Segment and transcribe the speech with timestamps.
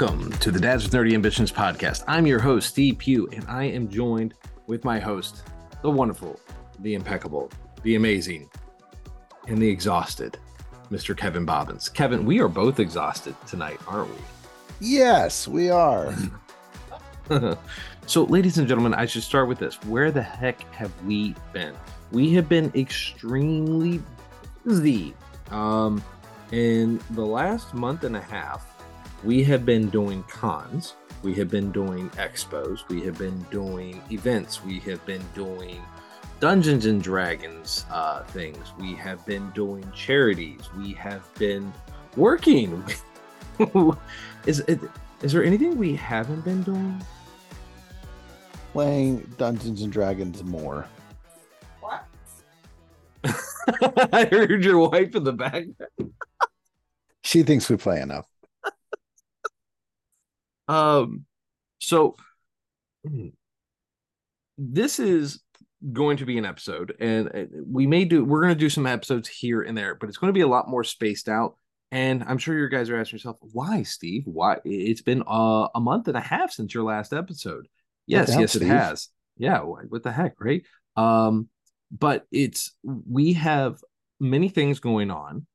[0.00, 2.04] Welcome to the Dads with Nerdy Ambitions podcast.
[2.06, 4.34] I'm your host, Steve Pugh, and I am joined
[4.68, 5.42] with my host,
[5.82, 6.38] the wonderful,
[6.78, 7.50] the impeccable,
[7.82, 8.48] the amazing,
[9.48, 10.38] and the exhausted,
[10.92, 11.16] Mr.
[11.16, 11.88] Kevin Bobbins.
[11.88, 14.20] Kevin, we are both exhausted tonight, aren't we?
[14.78, 16.14] Yes, we are.
[18.06, 19.82] so, ladies and gentlemen, I should start with this.
[19.82, 21.74] Where the heck have we been?
[22.12, 24.00] We have been extremely
[24.64, 25.12] busy.
[25.50, 26.04] Um,
[26.52, 28.77] in the last month and a half,
[29.24, 34.64] we have been doing cons, we have been doing expos, we have been doing events,
[34.64, 35.80] we have been doing
[36.40, 41.72] Dungeons and Dragons uh, things, we have been doing charities, we have been
[42.16, 42.84] working.
[44.46, 44.60] is
[45.22, 47.02] is there anything we haven't been doing?
[48.72, 50.86] Playing Dungeons and Dragons more.
[51.80, 52.04] What?
[54.12, 56.12] I heard your wife in the background.
[57.22, 58.26] she thinks we play enough.
[60.68, 61.24] Um,
[61.78, 62.16] so
[64.58, 65.40] this is
[65.92, 68.24] going to be an episode, and uh, we may do.
[68.24, 70.48] We're going to do some episodes here and there, but it's going to be a
[70.48, 71.56] lot more spaced out.
[71.90, 74.24] And I'm sure you guys are asking yourself, why, Steve?
[74.26, 74.58] Why?
[74.64, 77.66] It's been uh, a month and a half since your last episode.
[78.06, 78.62] Yes, yes, Steve?
[78.62, 79.08] it has.
[79.38, 80.64] Yeah, what the heck, right?
[80.96, 81.48] Um,
[81.90, 83.82] but it's we have
[84.20, 85.46] many things going on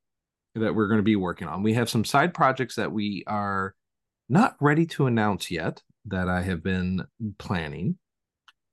[0.56, 1.64] that we're going to be working on.
[1.64, 3.76] We have some side projects that we are
[4.30, 7.06] not ready to announce yet that I have been
[7.38, 7.98] planning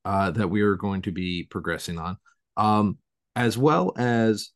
[0.04, 2.16] uh, that we are going to be progressing on,
[2.56, 2.98] um,
[3.36, 4.50] as well as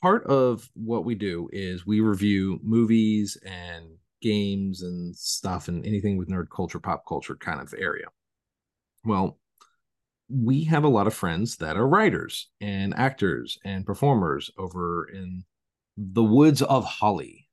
[0.00, 3.86] part of what we do is we review movies and
[4.20, 8.06] games and stuff and anything with nerd culture, pop culture kind of area.
[9.04, 9.38] Well,
[10.28, 15.44] we have a lot of friends that are writers and actors and performers over in
[15.96, 17.48] the woods of Holly,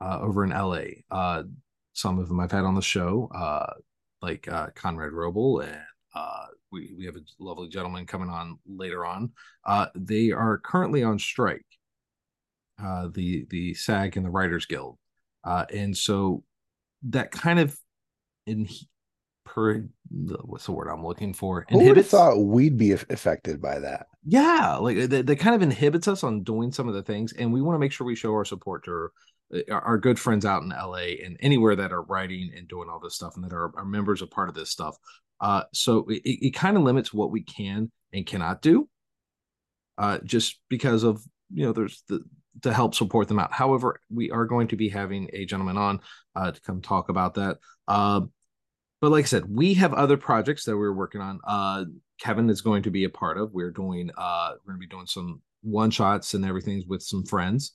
[0.00, 1.02] uh, over in LA.
[1.10, 1.42] Uh,
[1.96, 3.72] some of them I've had on the show, uh,
[4.20, 5.80] like uh, Conrad Roble, and
[6.14, 9.32] uh, we we have a lovely gentleman coming on later on.
[9.64, 11.64] Uh, they are currently on strike,
[12.82, 14.98] uh, the the SAG and the Writers Guild,
[15.42, 16.44] uh, and so
[17.08, 17.76] that kind of
[18.46, 18.68] in
[19.46, 21.62] per what's the word I'm looking for?
[21.62, 21.80] Inhibits.
[21.82, 24.08] Who would have thought we'd be affected by that?
[24.22, 27.62] Yeah, like that, kind of inhibits us on doing some of the things, and we
[27.62, 29.08] want to make sure we show our support to uh,
[29.70, 33.00] our, our good friends out in LA and anywhere that are writing and doing all
[33.00, 34.96] this stuff, and that are, are members of part of this stuff.
[35.40, 38.88] Uh, so it, it kind of limits what we can and cannot do,
[39.98, 42.24] uh, just because of you know there's the
[42.62, 43.52] to help support them out.
[43.52, 46.00] However, we are going to be having a gentleman on
[46.34, 47.58] uh, to come talk about that.
[47.86, 48.22] Uh,
[49.00, 51.40] but like I said, we have other projects that we're working on.
[51.46, 51.84] Uh,
[52.18, 53.52] Kevin is going to be a part of.
[53.52, 57.24] We're doing uh, we're going to be doing some one shots and everything with some
[57.24, 57.72] friends.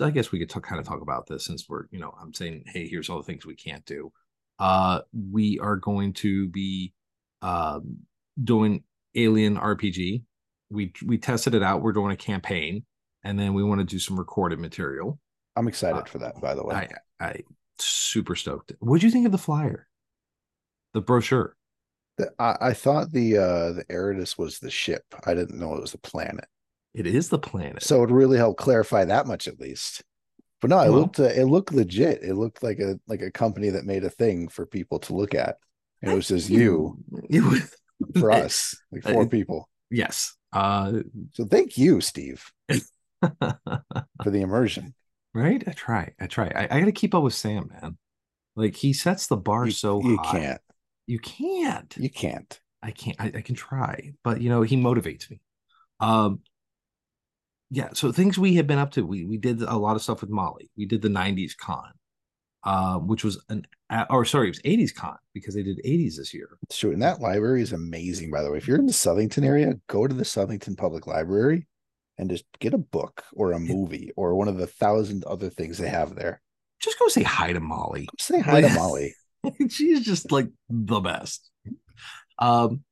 [0.00, 2.14] Uh, I guess we could talk, kind of talk about this since we're you know
[2.20, 4.12] I'm saying hey here's all the things we can't do.
[4.58, 6.92] Uh, we are going to be
[7.42, 7.80] uh,
[8.42, 8.84] doing
[9.14, 10.22] Alien RPG.
[10.70, 11.82] We we tested it out.
[11.82, 12.84] We're doing a campaign,
[13.22, 15.18] and then we want to do some recorded material.
[15.56, 16.40] I'm excited uh, for that.
[16.40, 16.74] By the way,
[17.20, 17.40] I I
[17.78, 18.72] super stoked.
[18.80, 19.86] What do you think of the flyer?
[20.92, 21.56] The brochure.
[22.18, 25.04] The, I, I thought the uh the Eridas was the ship.
[25.26, 26.46] I didn't know it was the planet.
[26.94, 27.82] It is the planet.
[27.82, 30.02] So it really helped clarify that much at least.
[30.60, 32.22] But no, it well, looked uh, it looked legit.
[32.22, 35.34] It looked like a like a company that made a thing for people to look
[35.34, 35.56] at.
[36.00, 36.96] And it was just you,
[37.28, 37.58] you
[38.18, 39.68] for us, like four uh, people.
[39.90, 40.34] Yes.
[40.52, 41.00] Uh,
[41.32, 44.94] so thank you, Steve, for the immersion.
[45.34, 45.62] Right?
[45.66, 46.14] I try.
[46.20, 46.50] I try.
[46.54, 47.98] I, I got to keep up with Sam, man.
[48.54, 50.30] Like he sets the bar you, so you high.
[50.30, 50.60] can't.
[51.06, 51.94] You can't.
[51.98, 52.60] You can't.
[52.82, 53.20] I can't.
[53.20, 55.40] I, I can try, but you know he motivates me.
[56.00, 56.40] Um.
[57.70, 57.90] Yeah.
[57.92, 59.06] So things we have been up to.
[59.06, 60.70] We we did a lot of stuff with Molly.
[60.76, 61.92] We did the '90s con,
[62.64, 63.66] uh, which was an
[64.10, 66.48] or sorry, it was '80s con because they did '80s this year.
[66.70, 68.30] True, and that library is amazing.
[68.30, 71.66] By the way, if you're in the Southington area, go to the Southington Public Library
[72.18, 75.78] and just get a book or a movie or one of the thousand other things
[75.78, 76.40] they have there.
[76.80, 78.08] Just go say hi to Molly.
[78.18, 79.14] Say hi to Molly.
[79.68, 81.50] She's just like the best.
[82.38, 82.82] Um,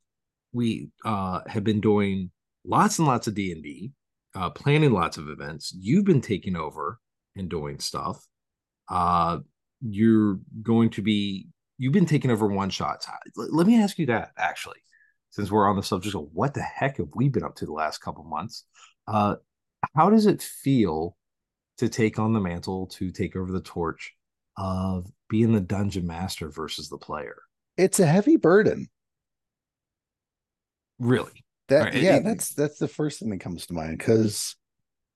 [0.53, 2.31] we uh have been doing
[2.65, 3.93] lots and lots of D and D,
[4.35, 5.75] uh, planning lots of events.
[5.79, 6.99] You've been taking over
[7.37, 8.27] and doing stuff.
[8.89, 9.39] Uh,
[9.81, 11.49] you're going to be.
[11.79, 13.09] You've been taking over one shots.
[13.37, 14.79] Let me ask you that actually,
[15.31, 17.73] since we're on the subject of what the heck have we been up to the
[17.73, 18.65] last couple months?
[19.09, 19.37] Uh,
[19.97, 21.17] how does it feel
[21.79, 24.15] to take on the mantle, to take over the torch
[24.57, 27.43] of being the dungeon master versus the player?
[27.77, 28.89] It's a heavy burden.
[30.99, 31.45] Really?
[31.73, 31.95] That right.
[31.95, 34.57] yeah, that's that's the first thing that comes to mind because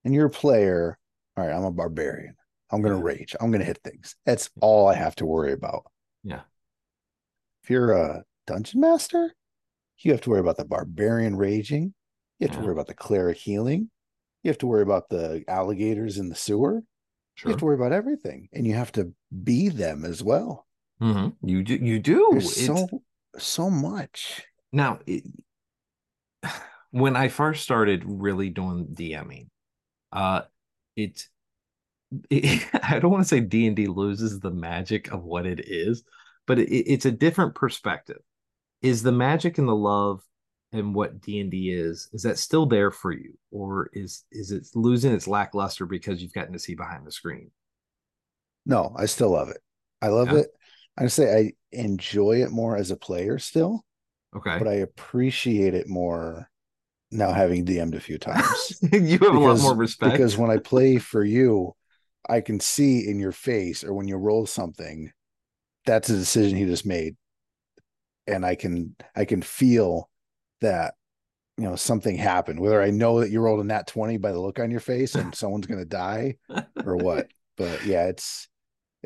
[0.03, 0.97] and you're a player.
[1.35, 2.35] All right, I'm a barbarian.
[2.71, 3.35] I'm gonna rage.
[3.39, 4.15] I'm gonna hit things.
[4.25, 5.83] That's all I have to worry about.
[6.23, 6.41] Yeah.
[7.63, 9.35] If you're a dungeon master,
[9.99, 11.93] you have to worry about the barbarian raging.
[12.39, 12.61] You have yeah.
[12.61, 13.91] to worry about the cleric healing.
[14.41, 16.81] You have to worry about the alligators in the sewer.
[17.35, 17.49] Sure.
[17.49, 19.13] You have to worry about everything, and you have to
[19.43, 20.65] be them as well.
[21.01, 21.47] Mm-hmm.
[21.47, 21.75] You do.
[21.75, 22.29] You do.
[22.31, 23.03] There's so
[23.37, 24.43] so much.
[24.71, 25.23] Now, it,
[26.91, 29.47] when I first started really doing DMing,
[30.11, 30.41] uh,
[30.95, 31.27] it,
[32.29, 35.61] it I don't want to say D and D loses the magic of what it
[35.67, 36.03] is,
[36.45, 38.19] but it, it's a different perspective.
[38.81, 40.21] Is the magic and the love
[40.71, 45.13] and what d&d is is that still there for you or is is it losing
[45.13, 47.51] its lackluster because you've gotten to see behind the screen
[48.65, 49.61] no i still love it
[50.01, 50.39] i love yeah.
[50.39, 50.47] it
[50.97, 53.85] i say i enjoy it more as a player still
[54.37, 54.57] okay.
[54.57, 56.49] but i appreciate it more
[57.11, 58.77] now having dm'd a few times.
[58.91, 60.11] You have because, a lot more respect.
[60.11, 61.73] because when i play for you
[62.29, 65.11] i can see in your face or when you roll something
[65.85, 67.15] that's a decision he just made.
[68.27, 70.09] And i can i can feel
[70.59, 70.95] that
[71.57, 74.39] you know something happened whether i know that you rolled a nat 20 by the
[74.39, 76.35] look on your face and someone's going to die
[76.85, 77.27] or what.
[77.57, 78.49] But yeah it's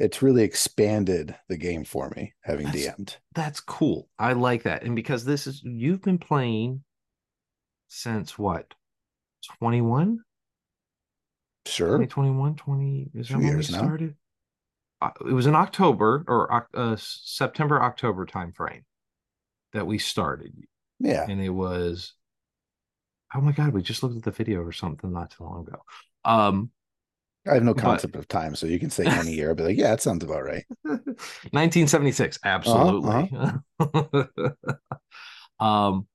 [0.02, 4.10] it's really expanded the game for me having that's, dm'd that's cool.
[4.18, 4.84] I like that.
[4.84, 6.84] And because this is you've been playing
[7.88, 8.74] since what
[9.60, 10.20] 21
[11.68, 12.00] sure.
[12.00, 14.16] 2021 20 is that when we started?
[15.02, 18.84] Uh, it was in october or uh, september october time frame
[19.74, 20.54] that we started.
[21.00, 21.26] Yeah.
[21.30, 22.14] And it was,
[23.34, 25.82] oh my God, we just looked at the video or something not too long ago.
[26.26, 26.72] Um,
[27.50, 29.78] I have no concept but, of time, so you can say any year, but like,
[29.78, 30.64] yeah, that sounds about right.
[30.84, 33.30] 1976, absolutely.
[33.34, 34.50] Uh-huh, uh-huh.
[35.66, 36.08] um,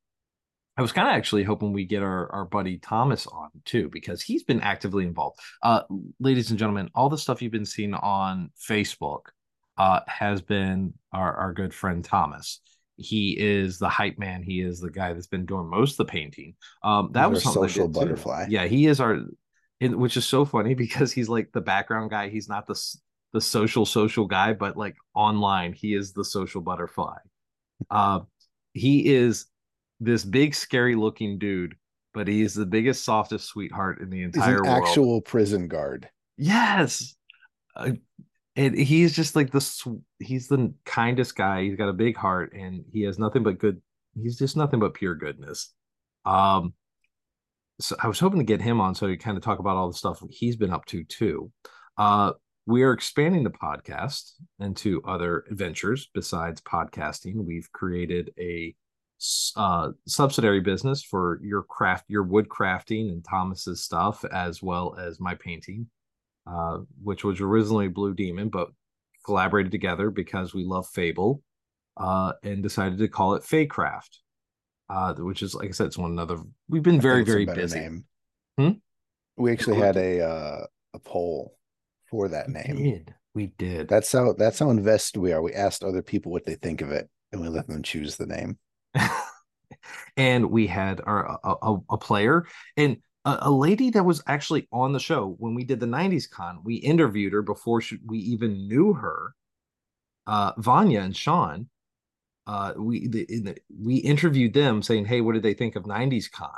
[0.76, 4.22] I was kind of actually hoping we get our, our buddy Thomas on too, because
[4.22, 5.40] he's been actively involved.
[5.62, 5.82] Uh,
[6.20, 9.22] ladies and gentlemen, all the stuff you've been seeing on Facebook
[9.78, 12.60] uh, has been our, our good friend Thomas
[12.96, 14.42] he is the hype man.
[14.42, 16.54] He is the guy that's been doing most of the painting.
[16.82, 18.46] Um, that He's was social butterfly.
[18.46, 18.52] Too.
[18.52, 19.20] Yeah, he is our,
[19.80, 22.28] which is so funny because he's like the background guy.
[22.28, 22.80] He's not the
[23.32, 27.18] the social social guy, but like online, he is the social butterfly.
[27.90, 28.20] Uh,
[28.72, 29.46] he is
[30.00, 31.74] this big, scary looking dude,
[32.14, 34.84] but he is the biggest, softest sweetheart in the entire world.
[34.86, 36.08] Actual prison guard.
[36.38, 37.14] Yes.
[37.74, 37.92] Uh,
[38.56, 39.86] and he's just like this
[40.18, 43.80] he's the kindest guy he's got a big heart and he has nothing but good
[44.20, 45.74] he's just nothing but pure goodness
[46.24, 46.72] um
[47.80, 49.88] so i was hoping to get him on so he kind of talk about all
[49.88, 51.50] the stuff he's been up to too.
[51.98, 52.32] Uh
[52.68, 57.36] we are expanding the podcast into other ventures besides podcasting.
[57.36, 58.74] We've created a
[59.54, 65.18] uh, subsidiary business for your craft your wood crafting and thomas's stuff as well as
[65.18, 65.86] my painting
[66.46, 68.68] uh, which was originally Blue Demon, but
[69.24, 71.42] collaborated together because we love Fable
[71.96, 74.18] uh, and decided to call it Faycraft,
[74.88, 76.38] uh, which is, like I said, it's one another.
[76.68, 77.80] We've been very, very busy.
[77.80, 78.04] Name.
[78.58, 78.70] Hmm?
[79.36, 81.56] We actually had a uh, a poll
[82.10, 82.76] for that name.
[82.76, 83.14] We did.
[83.34, 83.88] We did.
[83.88, 85.42] That's how that's how invested we are.
[85.42, 88.26] We asked other people what they think of it, and we let them choose the
[88.26, 88.58] name.
[90.16, 94.68] and we had our a, a, a player, and a, a, lady that was actually
[94.72, 98.18] on the show when we did the 90s con we interviewed her before she, we
[98.18, 99.34] even knew her
[100.26, 101.68] uh vanya and sean
[102.46, 106.30] uh we the, the, we interviewed them saying hey what did they think of 90s
[106.30, 106.50] con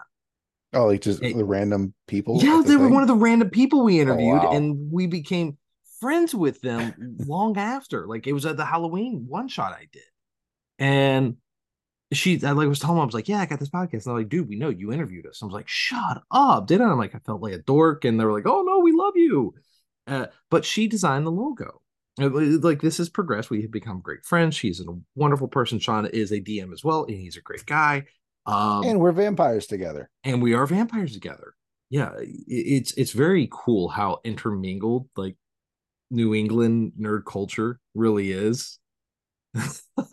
[0.74, 3.50] oh like just it, the random people yeah the they were one of the random
[3.50, 4.52] people we oh, interviewed oh, wow.
[4.52, 5.56] and we became
[6.00, 10.02] friends with them long after like it was at the halloween one shot i did
[10.78, 11.36] and
[12.12, 13.92] she I like was telling him I was like, yeah, I got this podcast.
[13.92, 15.42] And they're like, dude, we know you interviewed us.
[15.42, 16.84] I was like, shut up, did I?
[16.84, 19.14] I'm like, I felt like a dork, and they were like, oh no, we love
[19.16, 19.54] you.
[20.06, 21.82] Uh, but she designed the logo.
[22.18, 23.50] Like this has progressed.
[23.50, 24.56] We have become great friends.
[24.56, 24.84] She's a
[25.14, 25.78] wonderful person.
[25.78, 28.04] Sean is a DM as well, and he's a great guy.
[28.46, 30.10] Um, and we're vampires together.
[30.24, 31.54] And we are vampires together.
[31.90, 35.36] Yeah, it's it's very cool how intermingled like
[36.10, 38.78] New England nerd culture really is.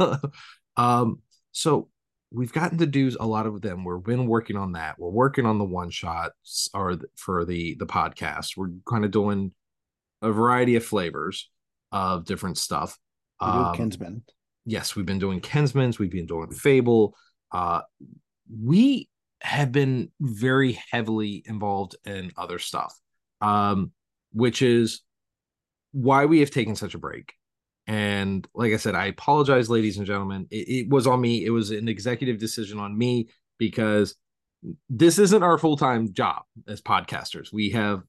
[0.78, 1.22] um,
[1.52, 1.90] so
[2.32, 3.84] we've gotten to do a lot of them.
[3.84, 5.00] We've been working on that.
[5.00, 8.58] We're working on the one shots or for the the podcast.
[8.58, 9.54] We're kind of doing
[10.22, 11.50] a variety of flavors
[11.92, 12.98] of different stuff.
[13.42, 14.24] We um, Kinsman.
[14.66, 16.00] Yes, we've been doing Kinsman's.
[16.00, 17.16] We've been doing Fable.
[17.52, 17.82] Uh,
[18.64, 19.10] we
[19.42, 22.98] have been very heavily involved in other stuff,
[23.42, 23.92] um,
[24.34, 25.02] which is
[25.92, 27.34] why we have taken such a break.
[27.88, 30.48] And like I said, I apologize, ladies and gentlemen.
[30.50, 31.46] It, it was on me.
[31.46, 34.16] It was an executive decision on me because
[34.90, 37.54] this isn't our full time job as podcasters.
[37.54, 38.02] We have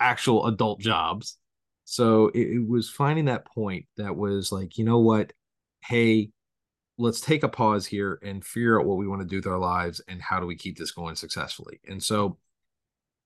[0.00, 1.38] actual adult jobs.
[1.84, 5.32] So it, it was finding that point that was like, you know what?
[5.84, 6.30] Hey,
[6.98, 9.58] let's take a pause here and figure out what we want to do with our
[9.58, 11.80] lives and how do we keep this going successfully.
[11.88, 12.38] And so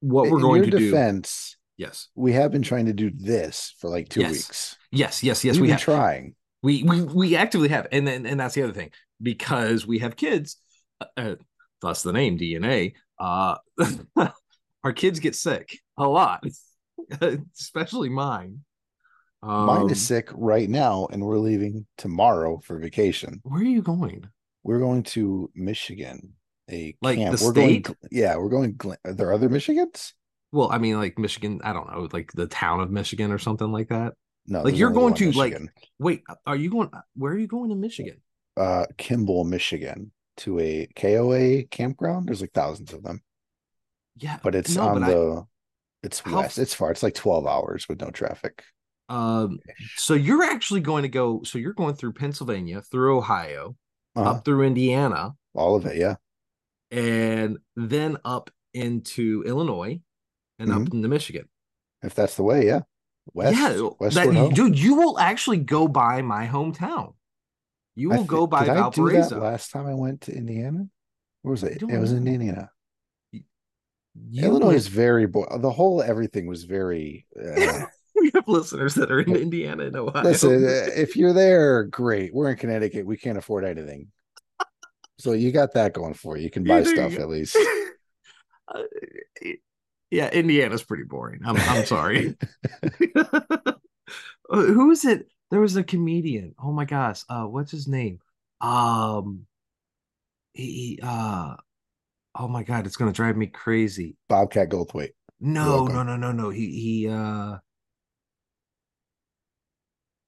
[0.00, 2.08] what we're In going to defense, do yes.
[2.14, 4.32] we have been trying to do this for like two Yes.
[4.32, 4.76] weeks.
[4.90, 5.80] Yes, yes, yes, We've we have.
[5.80, 6.34] trying.
[6.62, 8.90] We we we actively have, and then and that's the other thing
[9.22, 10.56] because we have kids,
[11.00, 11.34] uh, uh,
[11.80, 12.94] thus the name DNA.
[13.18, 13.56] Uh,
[14.84, 16.42] our kids get sick a lot,
[17.54, 18.60] especially mine.
[19.42, 23.40] Um, Mine is sick right now, and we're leaving tomorrow for vacation.
[23.44, 24.24] Where are you going?
[24.64, 26.34] We're going to Michigan.
[26.70, 27.38] A Like camp.
[27.38, 27.84] the we're state?
[27.84, 27.96] going.
[28.10, 28.78] Yeah, we're going.
[29.04, 30.12] Are there other Michigans?
[30.52, 31.60] Well, I mean, like Michigan.
[31.62, 34.14] I don't know, like the town of Michigan or something like that.
[34.46, 35.56] No, Like you're going to like.
[35.98, 36.90] Wait, are you going?
[37.14, 38.20] Where are you going in Michigan?
[38.56, 42.26] uh Kimball, Michigan, to a KOA campground.
[42.28, 43.22] There's like thousands of them,
[44.16, 45.44] Yeah, but it's no, on but the.
[46.02, 46.58] It's How west.
[46.58, 46.90] It's far.
[46.90, 48.62] It's like twelve hours with no traffic.
[49.08, 49.58] Um,
[49.96, 51.42] so you're actually going to go.
[51.44, 53.74] So you're going through Pennsylvania, through Ohio,
[54.14, 54.30] Uh-huh.
[54.30, 56.16] up through Indiana, All of it, yeah.
[56.90, 60.00] and then up into Illinois,
[60.58, 61.48] and up into Michigan.
[62.02, 62.82] If that's the way, yeah.
[63.34, 63.68] West, yeah,
[64.10, 64.54] that, home.
[64.54, 67.14] dude, you will actually go by my hometown.
[67.96, 69.38] You will thi- go by did I do that Valparaiso.
[69.40, 70.86] last time I went to Indiana?
[71.42, 71.82] Where was it?
[71.82, 72.26] It was in.
[72.26, 72.70] Indiana.
[74.30, 77.84] You Illinois is very bo- the whole everything was very uh,
[78.14, 80.22] we have listeners that are in Indiana and Ohio.
[80.24, 84.08] listen uh, if you're there great we're in connecticut we can't afford anything
[85.18, 87.56] so you got that going for you you can buy you stuff at least
[88.70, 88.82] Uh,
[90.10, 91.40] yeah, Indiana's pretty boring.
[91.42, 92.36] I'm I'm sorry.
[93.16, 93.72] Uh,
[94.50, 95.26] Who is it?
[95.50, 96.54] There was a comedian.
[96.62, 97.22] Oh my gosh.
[97.28, 98.20] Uh what's his name?
[98.60, 99.46] Um
[100.52, 101.56] he, he, uh
[102.38, 104.16] oh my god, it's gonna drive me crazy.
[104.28, 106.50] bobcat goldthwait No, no, no, no, no.
[106.50, 107.58] He he uh oh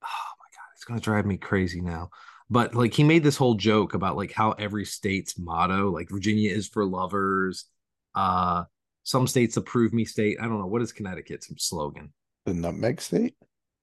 [0.02, 2.10] my god, it's gonna drive me crazy now.
[2.48, 6.52] But like he made this whole joke about like how every state's motto, like Virginia
[6.52, 7.66] is for lovers,
[8.14, 8.64] uh
[9.04, 10.38] some states approve me state.
[10.40, 12.12] I don't know what is Connecticut's slogan.
[12.44, 13.34] the nutmeg state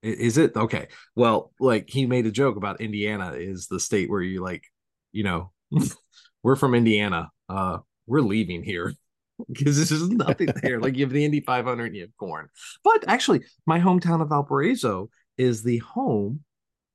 [0.03, 0.87] Is it okay?
[1.15, 4.63] Well, like he made a joke about Indiana is the state where you like,
[5.11, 5.51] you know,
[6.43, 7.29] we're from Indiana.
[7.49, 8.93] Uh, we're leaving here
[9.47, 10.79] because this is nothing there.
[10.79, 12.49] Like you have the Indy 500 and you have corn.
[12.83, 16.43] But actually, my hometown of Valparaiso is the home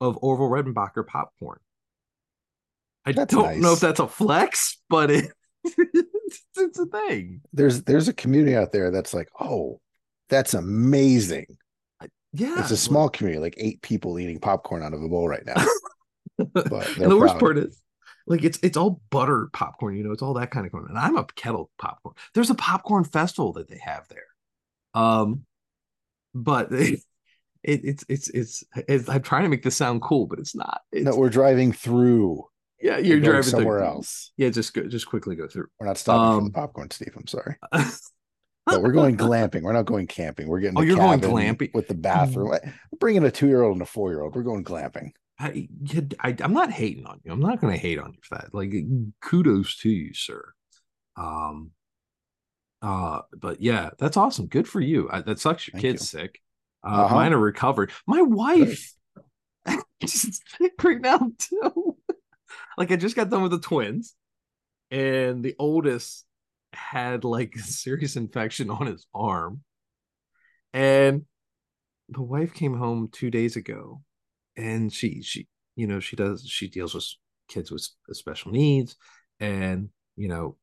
[0.01, 1.61] of Orville Redenbacher popcorn.
[3.05, 5.33] I That's don't know if that's a flex, but it,
[5.65, 7.41] it's, a thing.
[7.53, 9.81] there's there's a community out there that's like oh
[10.29, 11.47] that's amazing
[12.33, 15.45] Yeah, it's a small community like eight people eating popcorn out of a bowl right
[15.45, 15.65] now
[16.53, 17.81] but the worst part is
[18.27, 20.99] like it's it's all butter popcorn you know it's all that kind of corn and
[20.99, 24.25] i'm a kettle popcorn there's a popcorn festival that they have there.
[24.95, 25.45] Um
[26.35, 27.01] but it,
[27.63, 30.81] it's it's it's it's i'm trying to make this sound cool but it's not.
[30.93, 32.45] It's, no we're driving through
[32.81, 33.87] yeah you're driving somewhere through.
[33.89, 34.33] else.
[34.37, 35.67] Yeah just go just quickly go through.
[35.79, 37.57] We're not stopping for Um, the popcorn steve i'm sorry.
[38.65, 41.75] But we're going glamping we're not going camping we're getting Oh, you're going glamping?
[41.75, 42.49] with the bathroom.
[42.51, 45.11] We're bringing a two-year-old and a four-year-old we're going glamping
[45.43, 45.69] I,
[46.21, 47.33] I i'm not hating on you.
[47.33, 48.55] I'm not going to hate on you for that.
[48.55, 48.73] Like
[49.21, 50.53] kudos to you sir.
[51.17, 51.71] Um
[52.81, 54.47] uh but yeah that's awesome.
[54.47, 55.09] Good for you.
[55.11, 56.21] I, that sucks your Thank kid's you.
[56.21, 56.41] sick.
[56.85, 57.15] Uh Uh-huh.
[57.17, 57.93] mine are recovered.
[58.07, 58.93] My wife
[60.01, 61.97] is sick right now too.
[62.79, 64.15] Like i just got done with the twins
[64.91, 66.25] and the oldest
[66.73, 69.61] had like a serious infection on his arm
[70.73, 71.25] and
[72.09, 74.01] the wife came home two days ago
[74.57, 77.07] and she she you know she does she deals with
[77.49, 78.97] kids with uh, special needs
[79.41, 80.57] and you know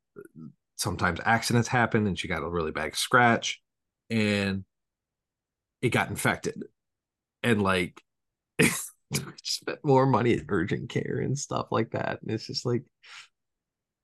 [0.77, 3.62] sometimes accidents happen and she got a really bad scratch
[4.10, 4.63] and
[5.81, 6.63] it got infected
[7.43, 8.01] and like
[9.43, 12.84] spent more money at urgent care and stuff like that and it's just like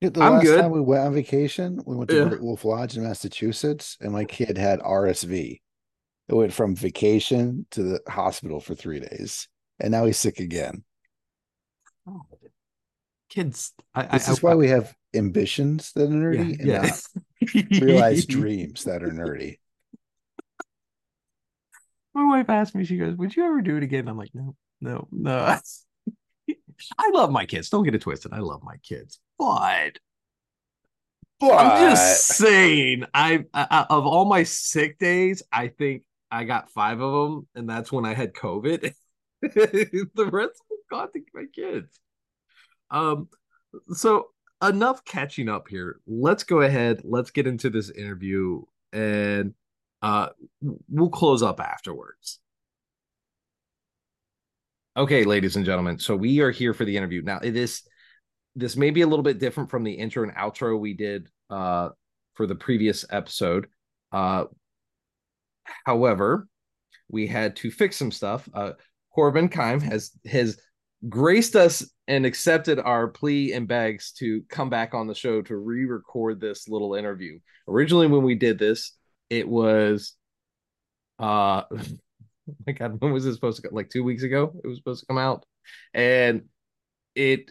[0.00, 0.60] Dude, the I'm last good.
[0.60, 2.34] time we went on vacation, we went to Yeah.
[2.38, 5.62] Wolf Lodge in Massachusetts, and my kid had RSV.
[6.28, 9.48] It went from vacation to the hospital for three days,
[9.80, 10.84] and now he's sick again.
[12.08, 12.22] oh,
[13.28, 16.82] kids I, This I, is I- why we have ambitions that are nerdy and yeah,
[16.82, 19.58] not realized dreams that are nerdy.
[22.14, 24.54] my wife asked me she goes would you ever do it again i'm like no
[24.80, 25.56] no no
[26.98, 29.98] i love my kids don't get it twisted i love my kids but
[31.40, 36.98] I'm just saying, I, I of all my sick days, I think I got five
[37.02, 38.94] of them, and that's when I had COVID.
[39.42, 41.98] the rest of got to my kids.
[42.90, 43.28] Um,
[43.92, 44.28] so
[44.62, 46.00] enough catching up here.
[46.06, 47.02] Let's go ahead.
[47.04, 48.62] Let's get into this interview,
[48.92, 49.54] and
[50.02, 50.28] uh,
[50.88, 52.40] we'll close up afterwards.
[54.96, 55.98] Okay, ladies and gentlemen.
[55.98, 57.22] So we are here for the interview.
[57.22, 57.86] Now, this
[58.54, 61.90] this may be a little bit different from the intro and outro we did uh
[62.34, 63.66] for the previous episode.
[64.10, 64.44] Uh
[65.84, 66.48] however,
[67.08, 68.48] we had to fix some stuff.
[68.54, 68.72] Uh
[69.16, 70.60] Corbin Kime has has
[71.08, 75.56] graced us and accepted our plea and begs to come back on the show to
[75.56, 77.38] re-record this little interview.
[77.66, 78.92] Originally, when we did this,
[79.30, 80.12] it was
[81.18, 81.62] uh
[82.66, 83.74] my god, when was it supposed to come?
[83.74, 85.46] Like two weeks ago, it was supposed to come out,
[85.94, 86.42] and
[87.14, 87.50] it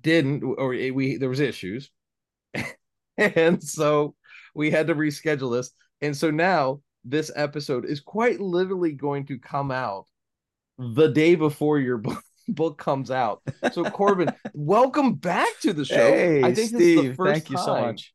[0.00, 1.90] didn't, or it, we there was issues,
[3.18, 4.14] and so
[4.54, 9.38] we had to reschedule this, and so now this episode is quite literally going to
[9.38, 10.06] come out
[10.78, 13.42] the day before your book book comes out.
[13.72, 15.96] So Corbin, welcome back to the show.
[15.96, 18.12] Hey, I think Steve, thank time, you so much.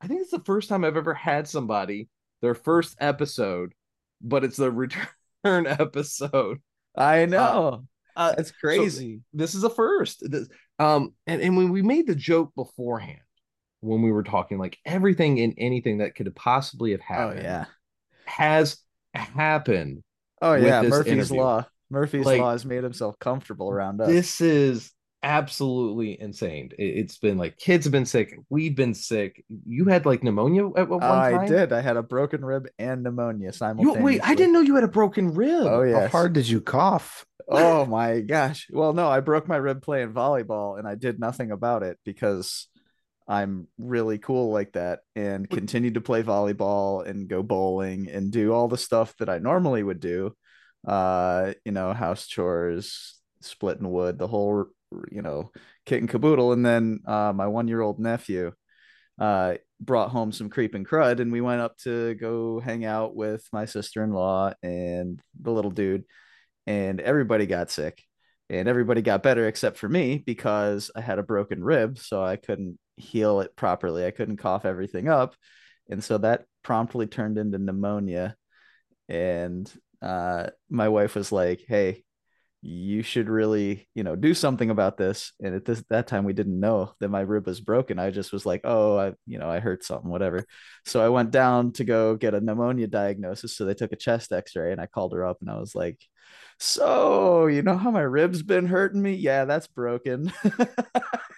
[0.00, 2.08] I think it's the first time I've ever had somebody
[2.42, 3.72] their first episode,
[4.20, 5.06] but it's the return
[5.44, 6.58] episode.
[6.96, 7.84] I uh, know.
[8.14, 9.16] Uh, That's crazy.
[9.16, 10.28] So this is a first.
[10.30, 13.20] This, um, and, and when we made the joke beforehand,
[13.80, 17.42] when we were talking, like everything and anything that could possibly have oh, happened, oh,
[17.42, 17.64] yeah,
[18.26, 18.76] has
[19.14, 20.02] happened.
[20.42, 21.40] Oh yeah, Murphy's interview.
[21.40, 21.66] law.
[21.92, 24.08] Murphy's like, law has made himself comfortable around us.
[24.08, 24.90] This is
[25.22, 26.70] absolutely insane.
[26.78, 28.34] It, has been like kids have been sick.
[28.48, 29.44] We've been sick.
[29.66, 31.40] You had like pneumonia at one time.
[31.40, 31.70] I did.
[31.70, 34.00] I had a broken rib and pneumonia simultaneously.
[34.00, 35.66] You, wait, I didn't know you had a broken rib.
[35.66, 36.00] Oh yeah.
[36.00, 37.26] How hard did you cough?
[37.48, 38.68] oh my gosh.
[38.70, 42.68] Well, no, I broke my rib playing volleyball, and I did nothing about it because
[43.28, 48.52] I'm really cool like that, and continued to play volleyball and go bowling and do
[48.54, 50.34] all the stuff that I normally would do.
[50.86, 54.66] Uh, you know, house chores, splitting wood, the whole
[55.10, 55.50] you know,
[55.86, 56.52] kit and caboodle.
[56.52, 58.52] And then uh, my one year old nephew
[59.18, 63.14] uh, brought home some creep and crud, and we went up to go hang out
[63.14, 66.04] with my sister in law and the little dude,
[66.66, 68.02] and everybody got sick.
[68.50, 72.36] And everybody got better except for me because I had a broken rib, so I
[72.36, 74.04] couldn't heal it properly.
[74.04, 75.34] I couldn't cough everything up.
[75.88, 78.36] And so that promptly turned into pneumonia.
[79.08, 82.04] And uh, my wife was like, Hey,
[82.64, 85.32] you should really you know do something about this.
[85.42, 87.98] And at this that time we didn't know that my rib was broken.
[87.98, 90.44] I just was like oh i you know i hurt something whatever.
[90.86, 93.56] So i went down to go get a pneumonia diagnosis.
[93.56, 96.00] So they took a chest x-ray and i called her up and i was like
[96.60, 99.14] so you know how my ribs been hurting me?
[99.14, 100.32] Yeah that's broken.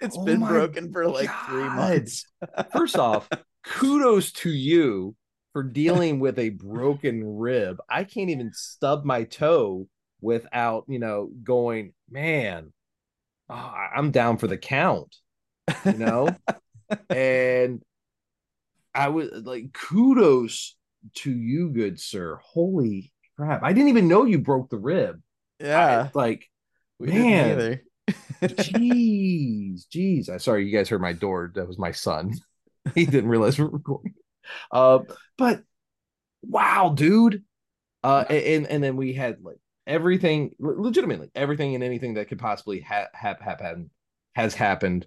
[0.00, 1.46] It's oh been broken for like God.
[1.48, 2.26] three months.
[2.72, 3.26] First off
[3.64, 5.16] kudos to you
[5.54, 7.78] for dealing with a broken rib.
[7.88, 9.88] I can't even stub my toe
[10.24, 12.72] without you know going man
[13.50, 15.14] oh, i'm down for the count
[15.84, 16.28] you know?
[17.08, 17.82] And
[18.94, 20.76] i was like kudos
[21.16, 22.38] to you good sir.
[22.42, 23.62] Holy crap.
[23.62, 25.20] I didn't even know you broke the rib.
[25.58, 26.08] Yeah.
[26.14, 26.48] I, like
[26.98, 27.80] we man.
[28.42, 30.28] jeez jeez.
[30.28, 31.50] I sorry you guys heard my door.
[31.54, 32.32] That was my son.
[32.94, 34.12] He didn't realize we are recording
[34.70, 35.00] uh
[35.36, 35.62] but
[36.42, 37.42] wow dude.
[38.02, 42.80] Uh and and then we had like everything legitimately everything and anything that could possibly
[42.80, 43.90] ha- have happened
[44.34, 45.06] has happened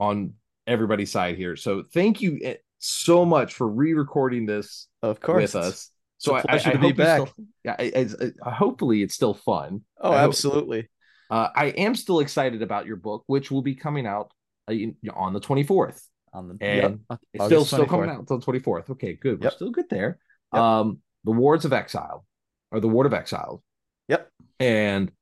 [0.00, 0.34] on
[0.66, 1.56] everybody's side here.
[1.56, 5.54] So thank you eh, so much for re-recording this of course.
[5.54, 5.90] with us.
[6.18, 7.28] So I, I, I, hope back.
[7.28, 8.08] Still, yeah I,
[8.44, 9.82] I, hopefully it's still fun.
[10.00, 10.88] Oh absolutely.
[11.30, 14.30] Uh, i am still excited about your book which will be coming out
[14.68, 14.74] uh,
[15.14, 16.02] on the 24th
[16.34, 17.20] on the and yep.
[17.32, 20.18] it's still still coming out until the 24th okay good we're still good there
[20.52, 20.62] yep.
[20.62, 22.26] um the wards of exile
[22.70, 23.62] or the ward of exile
[24.08, 24.30] Yep.
[24.60, 25.12] And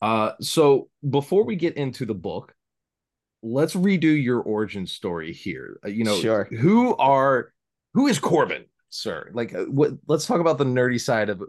[0.00, 2.54] uh, so before we get into the book,
[3.42, 5.78] let's redo your origin story here.
[5.84, 6.44] Uh, you know, sure.
[6.44, 7.52] Who are
[7.94, 9.30] who is Corbin, sir?
[9.32, 9.92] Like, uh, what?
[10.06, 11.42] Let's talk about the nerdy side of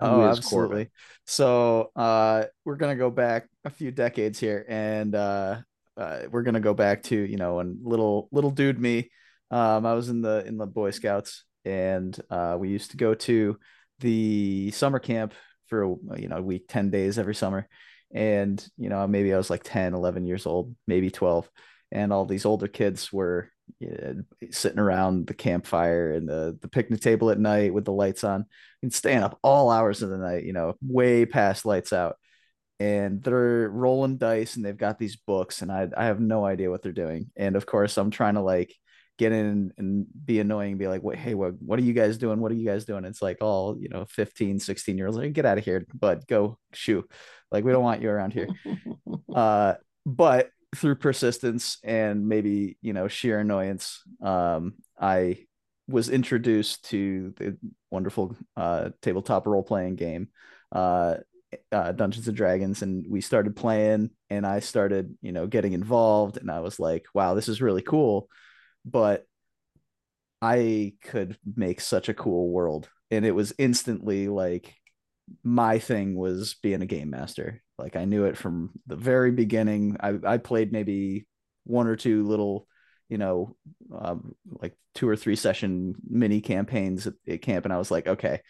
[0.00, 0.50] oh, absolutely.
[0.50, 0.90] Corbin.
[1.26, 5.58] So uh, we're gonna go back a few decades here, and uh,
[5.96, 9.10] uh, we're gonna go back to you know when little little dude me.
[9.50, 13.14] Um, I was in the in the Boy Scouts, and uh, we used to go
[13.14, 13.58] to
[14.00, 15.34] the summer camp
[15.66, 17.68] for you know a week 10 days every summer.
[18.12, 21.50] And you know maybe i was like 10 11 years old maybe 12
[21.90, 26.68] and all these older kids were you know, sitting around the campfire and the, the
[26.68, 28.44] picnic table at night with the lights on
[28.82, 32.16] and staying up all hours of the night you know way past lights out
[32.84, 36.70] and they're rolling dice and they've got these books and I, I have no idea
[36.70, 37.30] what they're doing.
[37.36, 38.74] And of course i'm trying to like
[39.16, 42.18] get in and be annoying and be like what hey what, what are you guys
[42.18, 42.40] doing?
[42.40, 43.04] What are you guys doing?
[43.04, 46.58] It's like all you know 15 16 years like get out of here but go
[46.72, 47.04] shoo.
[47.50, 48.48] like we don't want you around here.
[49.34, 49.74] Uh
[50.06, 55.38] but through persistence and maybe you know sheer annoyance um i
[55.88, 57.56] was introduced to the
[57.90, 60.28] wonderful uh tabletop role playing game.
[60.72, 61.16] Uh
[61.72, 66.36] uh, Dungeons and Dragons, and we started playing, and I started, you know, getting involved,
[66.36, 68.28] and I was like, wow, this is really cool,
[68.84, 69.26] but
[70.42, 74.74] I could make such a cool world, and it was instantly like
[75.42, 77.62] my thing was being a game master.
[77.78, 79.96] Like I knew it from the very beginning.
[80.00, 81.26] I I played maybe
[81.64, 82.68] one or two little
[83.08, 83.54] you know,
[83.96, 88.06] um, like two or three session mini campaigns at, at camp, and I was like,
[88.06, 88.40] okay,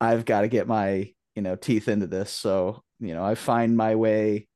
[0.00, 2.30] I've got to get my you know teeth into this.
[2.30, 4.48] So you know, I find my way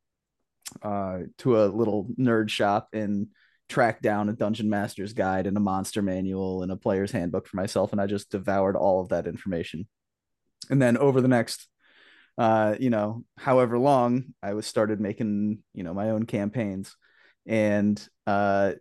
[0.82, 3.28] uh, to a little nerd shop and
[3.68, 7.56] track down a dungeon master's guide and a monster manual and a player's handbook for
[7.56, 9.86] myself, and I just devoured all of that information.
[10.70, 11.68] And then over the next
[12.38, 16.96] uh, you know, however long I was started making, you know, my own campaigns.
[17.46, 18.72] And uh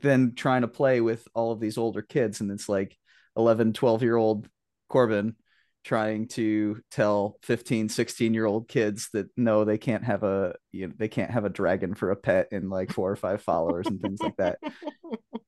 [0.00, 2.96] then trying to play with all of these older kids and it's like
[3.36, 4.48] 11 12 year old
[4.88, 5.36] corbin
[5.84, 10.86] trying to tell 15 16 year old kids that no they can't have a you
[10.86, 13.86] know they can't have a dragon for a pet and like four or five followers
[13.86, 14.58] and things like that.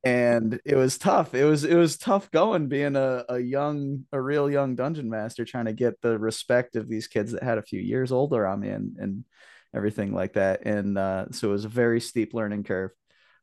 [0.06, 1.34] And it was tough.
[1.34, 5.46] It was it was tough going being a, a young a real young dungeon master
[5.46, 8.60] trying to get the respect of these kids that had a few years older on
[8.60, 9.24] me and and
[9.74, 10.66] everything like that.
[10.66, 12.90] And uh, so it was a very steep learning curve.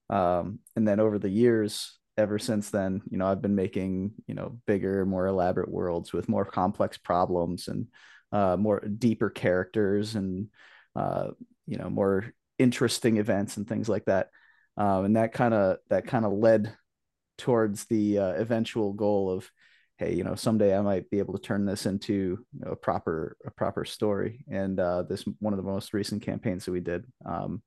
[0.10, 4.36] Um, and then over the years, ever since then, you know, I've been making, you
[4.36, 7.88] know, bigger, more elaborate worlds with more complex problems and
[8.32, 10.50] uh, more deeper characters and,
[10.95, 11.30] uh,
[11.67, 14.30] you know, more interesting events and things like that.
[14.78, 16.74] Um, and that kind of that kind of led
[17.38, 19.50] towards the uh, eventual goal of,
[19.97, 22.76] hey, you know, someday I might be able to turn this into you know, a
[22.76, 24.45] proper a proper story.
[24.50, 27.62] And uh, this one of the most recent campaigns that we did, um,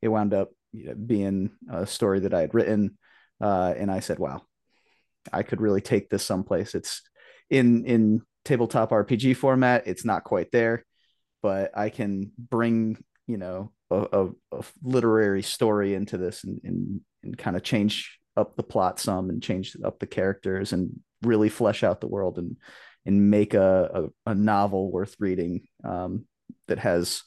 [0.00, 2.98] it wound up you know, being a story that I had written.
[3.42, 4.42] Uh, and I said, wow,
[5.32, 6.74] I could really take this someplace.
[6.74, 7.02] It's
[7.50, 9.86] in, in tabletop RPG format.
[9.86, 10.84] It's not quite there,
[11.42, 17.00] but I can bring, you know, a, a, a literary story into this and, and,
[17.24, 21.48] and kind of change up the plot some and change up the characters and really
[21.48, 22.56] flesh out the world and,
[23.04, 26.24] and make a, a, a novel worth reading um,
[26.68, 27.22] that has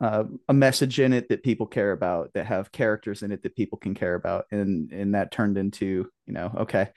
[0.00, 3.56] uh, a message in it that people care about that have characters in it that
[3.56, 6.88] people can care about and and that turned into you know okay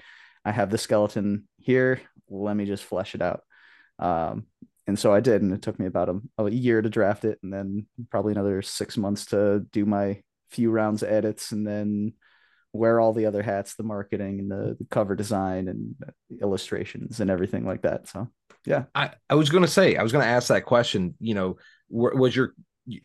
[0.44, 3.42] i have the skeleton here let me just flesh it out.
[3.98, 4.46] Um,
[4.88, 7.38] and so i did and it took me about a, a, year to draft it
[7.44, 12.14] and then probably another six months to do my few rounds of edits and then
[12.72, 15.96] wear all the other hats the marketing and the, the cover design and
[16.42, 18.08] illustrations and everything like that.
[18.08, 18.30] So
[18.66, 18.86] yeah.
[18.96, 21.58] I, I was going to say i was going to ask that question you know
[21.90, 22.54] was your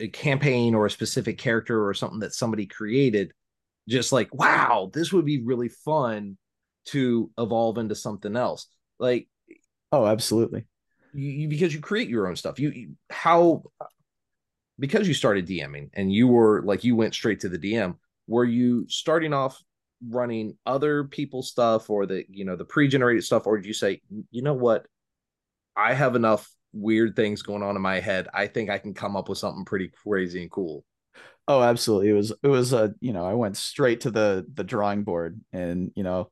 [0.00, 3.32] a campaign or a specific character or something that somebody created
[3.88, 6.36] just like wow this would be really fun
[6.86, 8.66] to evolve into something else.
[8.98, 9.28] Like
[9.92, 10.66] oh absolutely.
[11.12, 12.58] you, you because you create your own stuff.
[12.58, 13.64] You, you, how
[14.78, 17.94] because you started dming and you were like you went straight to the dm
[18.26, 19.62] were you starting off
[20.08, 24.00] running other people's stuff or the you know the pre-generated stuff or did you say
[24.30, 24.86] you know what?
[25.76, 29.16] I have enough weird things going on in my head, I think I can come
[29.16, 30.84] up with something pretty crazy and cool.
[31.46, 32.08] Oh, absolutely.
[32.10, 35.04] It was it was a, uh, you know, I went straight to the the drawing
[35.04, 36.30] board and, you know,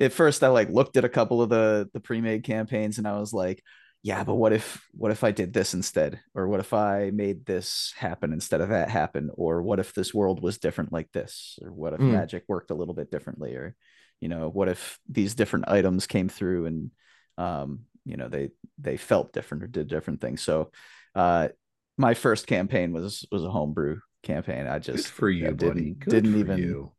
[0.00, 3.18] at first I like looked at a couple of the the pre-made campaigns and I
[3.18, 3.62] was like,
[4.02, 6.20] yeah, but what if what if I did this instead?
[6.34, 9.30] Or what if I made this happen instead of that happen?
[9.34, 11.58] Or what if this world was different like this?
[11.62, 12.12] Or what if mm.
[12.12, 13.54] magic worked a little bit differently?
[13.54, 13.74] Or,
[14.20, 16.90] you know, what if these different items came through and
[17.38, 20.42] um, you know they they felt different or did different things.
[20.42, 20.70] So
[21.14, 21.48] uh
[21.96, 24.66] my first campaign was was a homebrew campaign.
[24.66, 26.92] I just Good for you didn't didn't even you.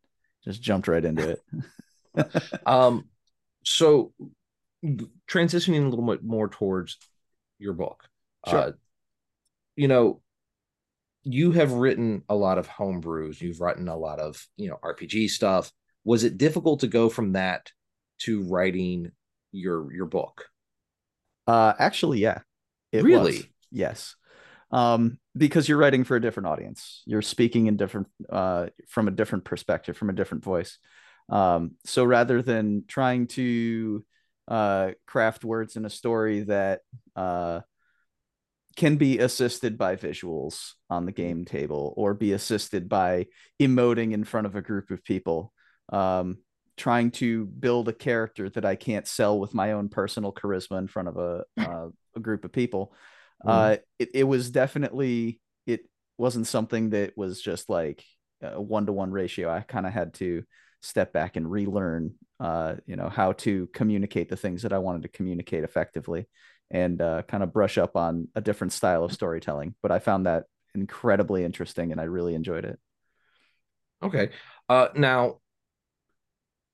[0.44, 1.42] just jumped right into it.
[2.66, 3.06] Um
[3.64, 4.14] so
[5.28, 6.98] transitioning a little bit more towards
[7.58, 8.08] your book
[8.48, 8.60] sure.
[8.60, 8.72] Uh,
[9.76, 10.22] you know
[11.24, 13.42] you have written a lot of homebrews.
[13.42, 15.72] You've written a lot of you know rpg stuff.
[16.04, 17.72] Was it difficult to go from that
[18.20, 19.12] to writing
[19.52, 20.46] your your book
[21.48, 22.40] uh, actually, yeah.
[22.92, 23.38] It really?
[23.38, 23.48] Was.
[23.72, 24.16] Yes.
[24.72, 27.04] Um, because you're writing for a different audience.
[27.06, 30.78] You're speaking in different, uh, from a different perspective, from a different voice.
[31.30, 34.06] Um, so rather than trying to
[34.48, 36.82] uh, craft words in a story that
[37.16, 37.62] uh,
[38.76, 43.28] can be assisted by visuals on the game table or be assisted by
[43.62, 45.54] emoting in front of a group of people,
[45.90, 46.38] um,
[46.78, 50.88] trying to build a character that I can't sell with my own personal charisma in
[50.88, 52.94] front of a uh, a group of people.
[53.46, 53.50] Mm.
[53.50, 55.82] Uh, it, it was definitely it
[56.18, 58.04] wasn't something that was just like
[58.42, 59.50] a one to one ratio.
[59.50, 60.44] I kind of had to
[60.82, 65.04] step back and relearn, uh, you know, how to communicate the things that I wanted
[65.04, 66.28] to communicate effectively,
[66.72, 69.76] and uh, kind of brush up on a different style of storytelling.
[69.82, 72.80] But I found that incredibly interesting and I really enjoyed it.
[74.04, 74.30] Okay.
[74.70, 75.40] Uh, now,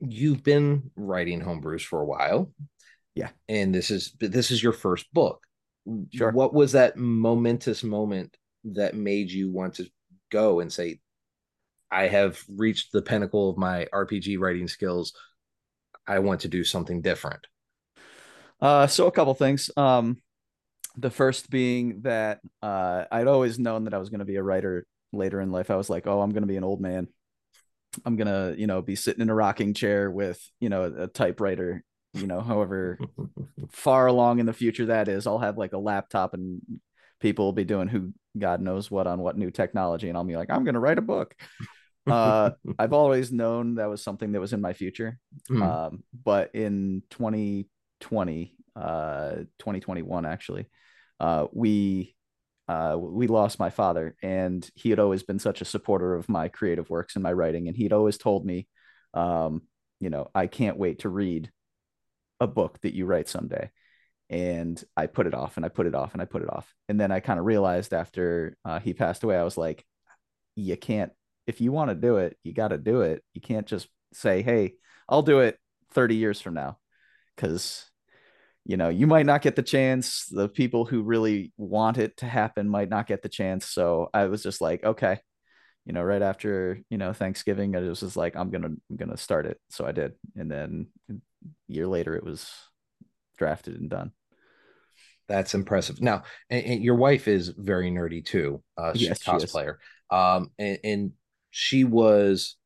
[0.02, 2.52] you've been writing homebrews for a while.
[3.16, 3.30] Yeah.
[3.48, 5.44] And this is this is your first book.
[6.14, 6.32] Sure.
[6.32, 8.36] What was that momentous moment
[8.66, 9.88] that made you want to
[10.32, 11.00] go and say,
[11.92, 15.14] I have reached the pinnacle of my RPG writing skills.
[16.08, 17.46] I want to do something different.
[18.62, 19.70] Uh, so a couple things.
[19.76, 20.22] Um,
[20.98, 24.44] the first being that uh, I'd always known that I was going to be a
[24.44, 25.70] writer later in life.
[25.70, 27.08] I was like, oh, I'm going to be an old man.
[28.06, 31.84] I'm gonna, you know, be sitting in a rocking chair with, you know, a typewriter.
[32.14, 33.00] You know, however
[33.72, 36.62] far along in the future that is, I'll have like a laptop and
[37.22, 40.36] people will be doing who God knows what on what new technology, and I'll be
[40.36, 41.34] like, I'm gonna write a book
[42.08, 45.20] uh, I've always known that was something that was in my future.
[45.50, 45.62] Mm.
[45.62, 50.70] Um, but in 2020, uh, 2021, actually,
[51.20, 52.16] uh, we
[52.67, 56.47] uh, we lost my father, and he had always been such a supporter of my
[56.47, 58.67] creative works and my writing, and he'd always told me,
[59.13, 59.63] um,
[60.00, 61.52] you know, I can't wait to read
[62.39, 63.69] a book that you write someday.
[64.30, 66.74] And I put it off, and I put it off, and I put it off,
[66.88, 69.86] and then I kind of realized after uh, he passed away, I was like,
[70.56, 71.12] you can't
[71.47, 73.24] if you want to do it, you got to do it.
[73.34, 74.76] You can't just say, "Hey,
[75.10, 75.60] I'll do it
[75.91, 76.78] 30 years from now."
[77.38, 77.91] Cuz
[78.65, 80.26] you know, you might not get the chance.
[80.26, 83.65] The people who really want it to happen might not get the chance.
[83.65, 85.19] So I was just like, okay,
[85.86, 89.10] you know, right after, you know, Thanksgiving, I was just like, I'm going to, I'm
[89.10, 89.60] to start it.
[89.69, 90.13] So I did.
[90.36, 91.15] And then a
[91.67, 92.52] year later it was
[93.38, 94.12] drafted and done.
[95.28, 96.02] That's impressive.
[96.02, 98.62] Now, and, and your wife is very nerdy too.
[98.78, 99.78] Uh, she's yes, a cosplayer.
[100.12, 101.12] She um, and, and
[101.52, 102.58] she was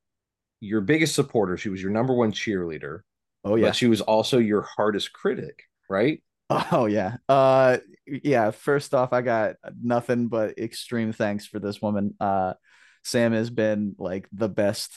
[0.60, 1.56] your biggest supporter.
[1.56, 3.00] She was your number one cheerleader.
[3.44, 3.68] Oh yeah.
[3.68, 6.22] But she was also your hardest critic, right?
[6.48, 7.16] Oh yeah.
[7.28, 12.14] Uh yeah, first off I got nothing but extreme thanks for this woman.
[12.20, 12.54] Uh
[13.02, 14.92] Sam has been like the best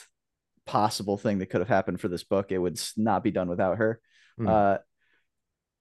[0.64, 2.52] possible thing that could have happened for this book.
[2.52, 4.00] It would not be done without her.
[4.38, 4.48] Mm.
[4.48, 4.78] Uh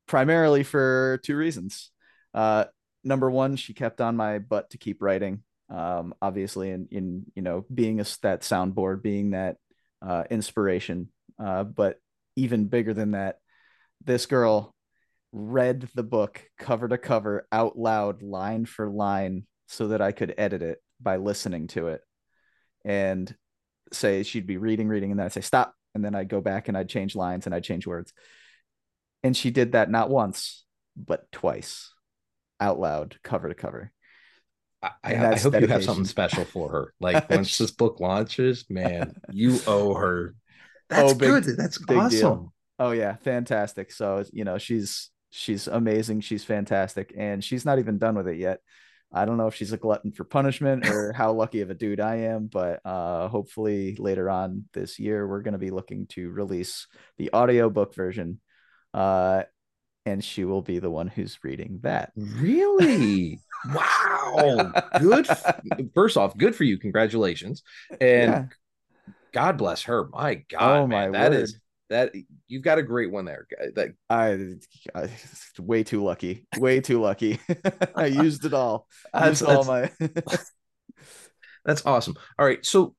[0.07, 1.91] primarily for two reasons.
[2.33, 2.65] Uh
[3.03, 7.41] number one, she kept on my butt to keep writing um, obviously in in you
[7.41, 9.57] know being a that soundboard being that
[10.01, 11.09] uh, inspiration
[11.43, 11.97] uh, but
[12.35, 13.37] even bigger than that
[14.03, 14.73] this girl
[15.31, 20.33] read the book cover to cover out loud line for line so that i could
[20.37, 22.01] edit it by listening to it
[22.83, 23.35] and
[23.91, 26.67] say she'd be reading reading and then i'd say stop and then i'd go back
[26.67, 28.11] and i'd change lines and i'd change words
[29.23, 30.65] and she did that not once
[30.95, 31.93] but twice
[32.59, 33.91] out loud cover to cover
[34.81, 35.61] I, I, hope dedication.
[35.61, 36.93] you have something special for her.
[37.01, 40.35] Like once this book launches, man, you owe her.
[40.89, 41.57] That's oh, big, good.
[41.57, 42.09] That's awesome.
[42.09, 42.53] Deal.
[42.79, 43.91] Oh yeah, fantastic.
[43.91, 46.21] So you know she's she's amazing.
[46.21, 48.59] She's fantastic, and she's not even done with it yet.
[49.11, 51.99] I don't know if she's a glutton for punishment or how lucky of a dude
[51.99, 56.29] I am, but uh, hopefully later on this year we're going to be looking to
[56.29, 56.87] release
[57.17, 58.39] the audiobook version.
[58.93, 59.43] Uh,
[60.05, 62.11] and she will be the one who's reading that.
[62.15, 63.39] Really?
[63.73, 64.71] wow.
[64.99, 65.27] Good.
[65.93, 66.77] First off, good for you.
[66.77, 67.63] Congratulations.
[67.99, 68.45] And yeah.
[69.33, 70.07] God bless her.
[70.07, 71.11] My God, oh, man.
[71.11, 71.41] My that word.
[71.41, 72.13] is that
[72.47, 73.47] you've got a great one there.
[73.75, 74.55] That I,
[74.95, 75.09] I
[75.59, 76.45] way too lucky.
[76.57, 77.39] Way too lucky.
[77.95, 78.87] I used it all.
[79.13, 79.91] That's, all my
[81.65, 82.15] That's awesome.
[82.37, 82.63] All right.
[82.65, 82.95] So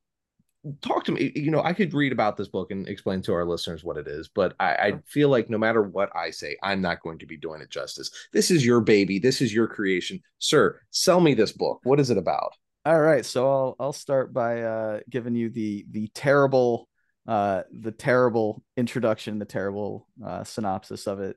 [0.83, 3.47] talk to me you know i could read about this book and explain to our
[3.47, 6.83] listeners what it is but I, I, feel like no matter what i say i'm
[6.83, 10.21] not going to be doing it justice this is your baby this is your creation
[10.39, 12.53] sir sell me this book what is it about
[12.85, 16.90] all right so i'll i'll start by uh giving you the the terrible
[17.31, 21.37] uh the terrible introduction the terrible uh synopsis of it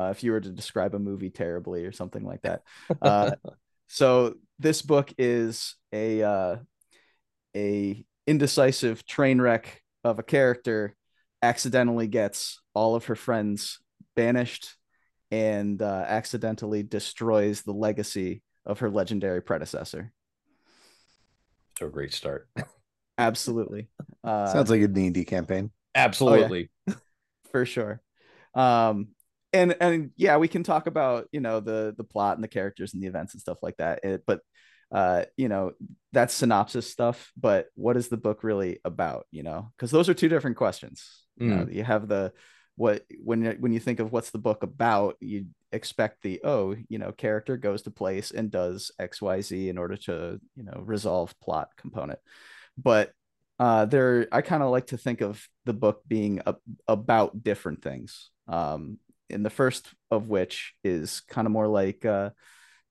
[0.00, 2.62] uh, if you were to describe a movie terribly or something like that
[3.02, 3.30] uh
[3.86, 6.56] so this book is a uh
[7.56, 10.96] a indecisive train wreck of a character
[11.42, 13.80] accidentally gets all of her friends
[14.16, 14.76] banished
[15.30, 20.12] and uh, accidentally destroys the legacy of her legendary predecessor.
[21.78, 22.48] So a great start.
[23.18, 23.88] Absolutely.
[24.22, 25.70] Uh, Sounds like a D&D campaign.
[25.94, 26.70] Absolutely.
[26.88, 26.94] Oh, yeah.
[27.52, 28.00] For sure.
[28.54, 29.08] Um,
[29.52, 32.92] and and yeah, we can talk about you know the the plot and the characters
[32.92, 34.04] and the events and stuff like that.
[34.04, 34.40] It, but
[34.92, 35.72] uh, you know,
[36.12, 39.26] that's synopsis stuff, but what is the book really about?
[39.30, 41.24] You know, because those are two different questions.
[41.40, 41.44] Mm.
[41.44, 41.74] You, know, mm.
[41.74, 42.32] you have the
[42.76, 46.98] what when when you think of what's the book about, you expect the oh, you
[46.98, 50.82] know, character goes to place and does X Y Z in order to you know
[50.84, 52.18] resolve plot component,
[52.76, 53.12] but
[53.58, 56.56] uh, there I kind of like to think of the book being a,
[56.88, 58.30] about different things.
[58.48, 58.98] Um,
[59.30, 62.30] and the first of which is kind of more like uh,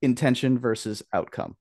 [0.01, 1.55] intention versus outcome.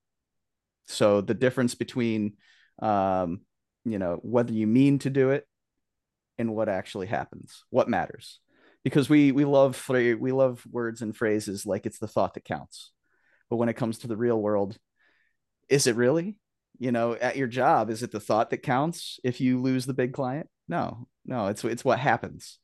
[0.86, 2.34] So the difference between,
[2.80, 3.42] um,
[3.84, 5.46] you know, whether you mean to do it
[6.38, 8.40] and what actually happens, what matters,
[8.84, 12.92] because we we love we love words and phrases like it's the thought that counts,
[13.50, 14.76] but when it comes to the real world,
[15.68, 16.36] is it really?
[16.78, 19.94] You know, at your job, is it the thought that counts if you lose the
[19.94, 20.48] big client?
[20.68, 22.58] No, no, it's it's what happens.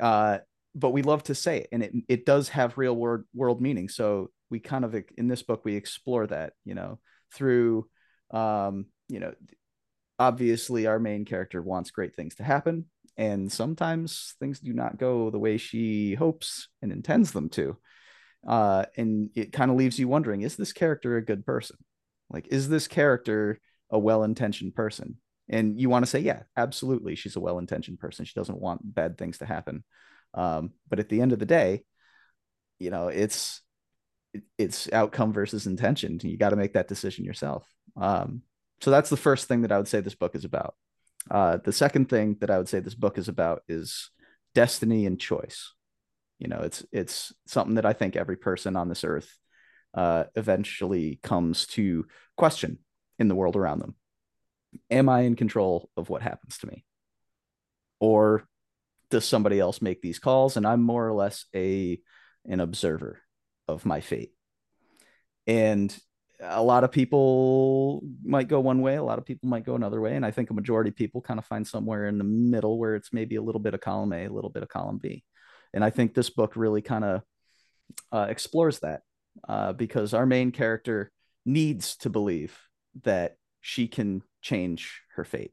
[0.00, 0.38] Uh,
[0.74, 3.88] but we love to say it, and it it does have real world world meaning.
[3.88, 6.98] So we kind of in this book we explore that, you know,
[7.34, 7.88] through,
[8.30, 9.34] um, you know,
[10.18, 12.86] obviously our main character wants great things to happen,
[13.16, 17.76] and sometimes things do not go the way she hopes and intends them to.
[18.46, 21.76] Uh, and it kind of leaves you wondering: Is this character a good person?
[22.32, 25.18] Like, is this character a well-intentioned person?
[25.48, 28.24] and you want to say yeah absolutely she's a well-intentioned person.
[28.24, 29.84] She doesn't want bad things to happen.
[30.34, 31.84] Um, but at the end of the day
[32.78, 33.60] you know it's
[34.58, 36.18] it's outcome versus intention.
[36.22, 37.68] You got to make that decision yourself.
[38.00, 38.42] Um,
[38.80, 40.74] so that's the first thing that i would say this book is about.
[41.30, 44.10] Uh, the second thing that i would say this book is about is
[44.54, 45.74] destiny and choice.
[46.38, 49.30] You know it's it's something that i think every person on this earth
[49.94, 52.78] uh, eventually comes to question
[53.18, 53.94] in the world around them
[54.90, 56.84] am I in control of what happens to me?
[58.00, 58.46] Or
[59.10, 62.00] does somebody else make these calls and I'm more or less a
[62.46, 63.20] an observer
[63.68, 64.32] of my fate?
[65.46, 65.96] And
[66.40, 70.00] a lot of people might go one way, a lot of people might go another
[70.00, 72.78] way, and I think a majority of people kind of find somewhere in the middle
[72.78, 75.22] where it's maybe a little bit of column A, a little bit of column B.
[75.72, 77.22] And I think this book really kind of
[78.10, 79.02] uh, explores that
[79.48, 81.10] uh, because our main character
[81.44, 82.58] needs to believe
[83.02, 85.52] that she can change her fate.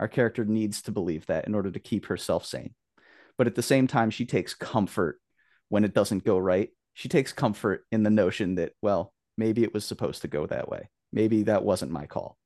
[0.00, 2.74] Our character needs to believe that in order to keep herself sane.
[3.38, 5.20] But at the same time, she takes comfort
[5.68, 6.70] when it doesn't go right.
[6.94, 10.68] She takes comfort in the notion that, well, maybe it was supposed to go that
[10.68, 10.88] way.
[11.12, 12.36] Maybe that wasn't my call.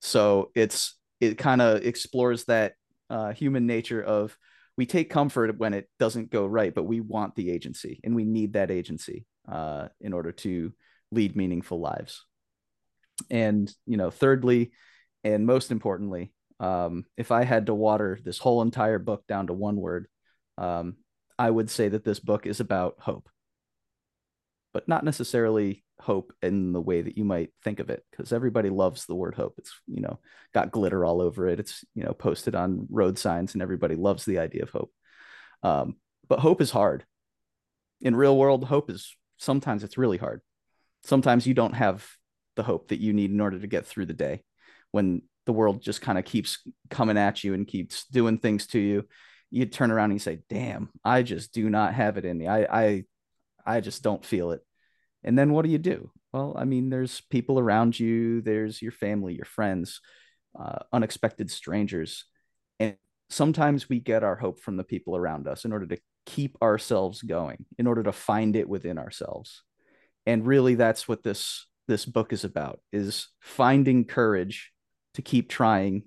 [0.00, 2.74] So it's it kind of explores that
[3.10, 4.36] uh, human nature of
[4.76, 8.24] we take comfort when it doesn't go right, but we want the agency and we
[8.24, 10.72] need that agency uh, in order to
[11.10, 12.24] lead meaningful lives.
[13.30, 14.72] And you know thirdly
[15.24, 19.52] and most importantly um, if i had to water this whole entire book down to
[19.52, 20.06] one word
[20.56, 20.96] um,
[21.38, 23.28] i would say that this book is about hope.
[24.72, 28.70] But not necessarily hope in the way that you might think of it because everybody
[28.70, 29.54] loves the word hope.
[29.58, 30.20] It's you know
[30.54, 31.58] got glitter all over it.
[31.58, 34.92] It's you know posted on road signs and everybody loves the idea of hope.
[35.62, 35.96] Um,
[36.28, 37.04] but hope is hard.
[38.00, 40.42] In real world hope is sometimes it's really hard.
[41.02, 42.06] Sometimes you don't have
[42.56, 44.42] the hope that you need in order to get through the day
[44.92, 46.58] when the world just kind of keeps
[46.90, 49.04] coming at you and keeps doing things to you.
[49.50, 52.46] You turn around and you say damn i just do not have it in me.
[52.46, 53.04] I i
[53.66, 54.60] i just don't feel it.
[55.24, 56.10] And then what do you do?
[56.32, 60.00] Well i mean there's people around you there's your family your friends
[60.58, 62.26] uh, unexpected strangers.
[62.78, 62.96] And
[63.30, 65.98] sometimes we get our hope from the people around us in order to
[66.30, 69.64] keep ourselves going in order to find it within ourselves.
[70.26, 74.70] And really that's what this this book is about is finding courage
[75.14, 76.04] to keep trying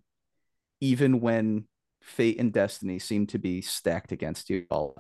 [0.80, 1.66] even when
[2.02, 4.96] fate and destiny seem to be stacked against you all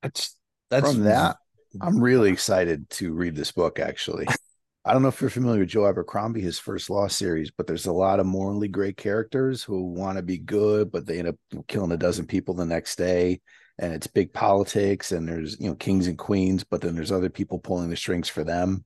[0.00, 0.36] that's
[0.70, 1.36] that's from that
[1.80, 4.26] i'm really excited to read this book actually
[4.84, 7.86] i don't know if you're familiar with joe abercrombie his first law series but there's
[7.86, 11.36] a lot of morally great characters who want to be good but they end up
[11.68, 13.40] killing a dozen people the next day
[13.78, 17.30] and it's big politics and there's you know kings and queens but then there's other
[17.30, 18.84] people pulling the strings for them.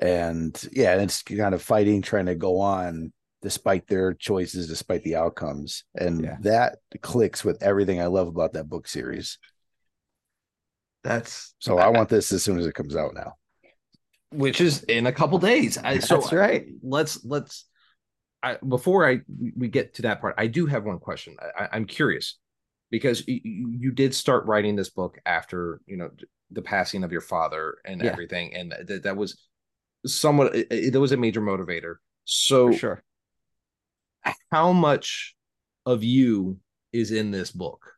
[0.00, 3.12] And yeah it's kind of fighting trying to go on
[3.42, 5.84] despite their choices despite the outcomes.
[5.94, 6.36] And yeah.
[6.42, 9.38] that clicks with everything i love about that book series.
[11.02, 13.34] That's so i, I want this as soon as it comes out now
[14.32, 15.78] which is in a couple days.
[15.78, 16.66] I, so that's right.
[16.82, 17.66] let's let's
[18.42, 19.20] I, before i
[19.56, 21.36] we get to that part i do have one question.
[21.58, 22.38] I, i'm curious
[22.90, 23.40] because you,
[23.78, 26.10] you did start writing this book after you know
[26.50, 28.10] the passing of your father and yeah.
[28.10, 29.36] everything and that, that was
[30.06, 31.96] somewhat it, was a major motivator.
[32.24, 33.02] So For sure.
[34.50, 35.34] how much
[35.86, 36.58] of you
[36.92, 37.92] is in this book?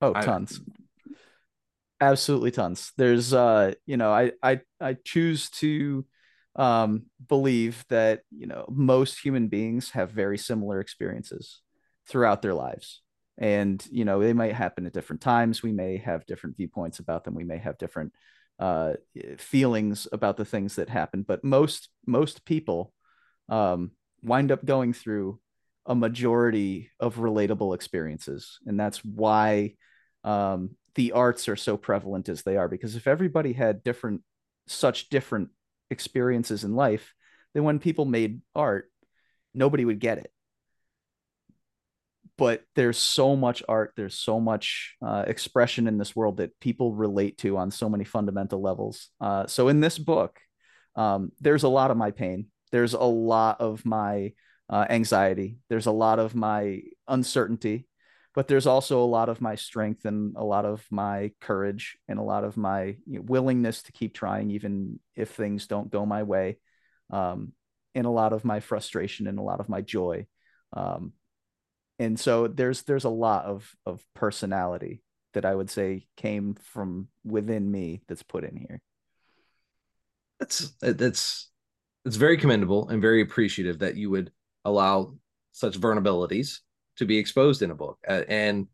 [0.00, 0.60] Oh tons.
[0.60, 0.72] I,
[2.00, 2.92] absolutely tons.
[2.96, 6.04] There's uh you know i i i choose to
[6.56, 11.60] um believe that you know most human beings have very similar experiences
[12.08, 13.02] throughout their lives.
[13.38, 15.62] And you know they might happen at different times.
[15.62, 17.34] We may have different viewpoints about them.
[17.34, 18.12] We may have different
[18.58, 18.94] uh,
[19.38, 21.22] feelings about the things that happen.
[21.22, 22.92] But most most people
[23.48, 23.92] um,
[24.22, 25.38] wind up going through
[25.84, 28.58] a majority of relatable experiences.
[28.66, 29.74] And that's why
[30.24, 32.68] um, the arts are so prevalent as they are.
[32.68, 34.22] Because if everybody had different,
[34.66, 35.50] such different
[35.90, 37.14] experiences in life,
[37.54, 38.90] then when people made art,
[39.54, 40.32] nobody would get it.
[42.38, 46.94] But there's so much art, there's so much uh, expression in this world that people
[46.94, 49.08] relate to on so many fundamental levels.
[49.20, 50.38] Uh, so in this book,
[50.96, 52.48] um, there's a lot of my pain.
[52.72, 54.32] There's a lot of my
[54.68, 55.58] uh, anxiety.
[55.70, 57.86] There's a lot of my uncertainty,
[58.36, 62.18] but there's also a lot of my strength and a lot of my courage and
[62.18, 66.04] a lot of my you know, willingness to keep trying, even if things don't go
[66.04, 66.58] my way
[67.10, 67.52] um,
[67.94, 70.26] and a lot of my frustration and a lot of my joy.
[70.74, 71.14] Um,
[71.98, 77.08] and so there's there's a lot of of personality that I would say came from
[77.24, 78.82] within me that's put in here.
[80.40, 81.48] That's that's
[82.04, 84.30] it's very commendable and very appreciative that you would
[84.62, 85.14] allow
[85.52, 86.58] such vulnerabilities
[86.96, 87.98] to be exposed in a book.
[88.08, 88.66] Uh, and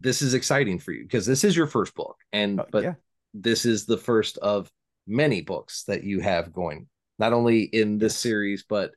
[0.00, 2.94] this is exciting for you because this is your first book and uh, but yeah.
[3.32, 4.70] this is the first of
[5.06, 6.86] many books that you have going
[7.18, 8.92] not only in this series, but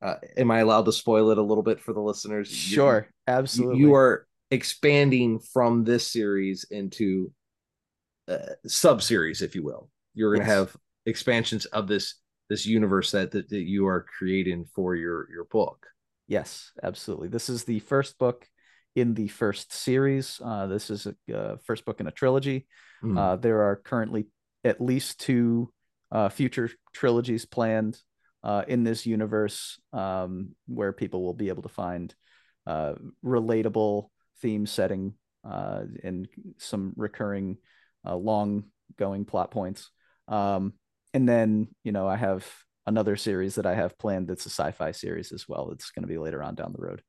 [0.00, 2.50] uh, am I allowed to spoil it a little bit for the listeners?
[2.50, 3.80] Sure, you, absolutely.
[3.80, 7.32] You are expanding from this series into
[8.28, 9.88] uh, sub series, if you will.
[10.14, 10.58] You're going to yes.
[10.58, 12.16] have expansions of this
[12.50, 15.86] this universe that, that that you are creating for your your book.
[16.26, 17.28] Yes, absolutely.
[17.28, 18.46] This is the first book
[18.94, 20.40] in the first series.
[20.44, 22.66] Uh, this is a uh, first book in a trilogy.
[23.02, 23.18] Mm.
[23.18, 24.26] Uh, there are currently
[24.64, 25.70] at least two
[26.10, 27.98] uh, future trilogies planned
[28.44, 32.14] uh, in this universe um, where people will be able to find
[32.66, 32.94] uh,
[33.24, 34.08] relatable
[34.40, 35.14] theme setting
[35.44, 37.56] uh, and some recurring
[38.06, 38.64] uh, long
[38.98, 39.90] going plot points.
[40.28, 40.74] Um,
[41.14, 42.46] and then, you know, I have
[42.86, 45.70] another series that I have planned that's a sci fi series as well.
[45.72, 47.02] It's going to be later on down the road.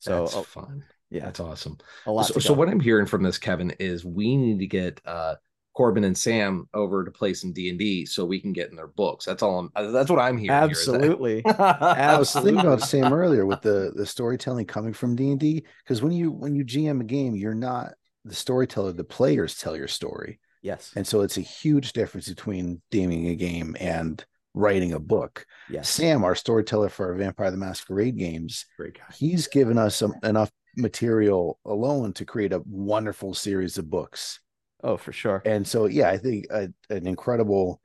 [0.00, 0.84] So that's fun.
[1.10, 1.78] Yeah, that's awesome.
[2.06, 2.26] A lot.
[2.26, 5.36] So, so, what I'm hearing from this, Kevin, is we need to get uh,
[5.74, 8.76] Corbin and Sam over to play some D and D so we can get in
[8.76, 9.24] their books.
[9.24, 9.58] That's all.
[9.58, 9.70] I'm.
[9.74, 10.50] Uh, that's what I'm hearing.
[10.50, 11.42] Absolutely.
[11.46, 15.40] Here, I was thinking about Sam earlier with the the storytelling coming from D and
[15.40, 18.92] D because when you when you GM a game, you're not the storyteller.
[18.92, 20.40] The players tell your story.
[20.62, 20.92] Yes.
[20.96, 24.24] And so it's a huge difference between DMing a game and
[24.58, 25.46] writing a book.
[25.70, 25.88] Yes.
[25.88, 29.04] Sam, our storyteller for our Vampire the Masquerade games, Great guy.
[29.16, 34.40] he's given us some, enough material alone to create a wonderful series of books
[34.82, 35.42] Oh, for sure.
[35.44, 37.80] And so, yeah, I think a, an incredible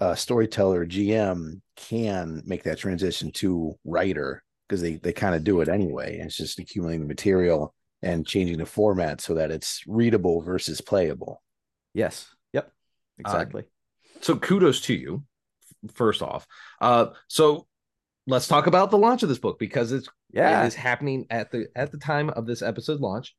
[0.00, 5.60] uh, storyteller GM can make that transition to writer because they they kind of do
[5.60, 6.18] it anyway.
[6.18, 11.40] It's just accumulating the material and changing the format so that it's readable versus playable.
[11.94, 12.28] Yes.
[12.52, 12.72] Yep.
[13.18, 13.62] Exactly.
[13.62, 15.22] Uh, so kudos to you,
[15.94, 16.46] first off.
[16.80, 17.66] Uh, so
[18.26, 21.50] let's talk about the launch of this book because it's yeah it is happening at
[21.50, 23.34] the at the time of this episode launch,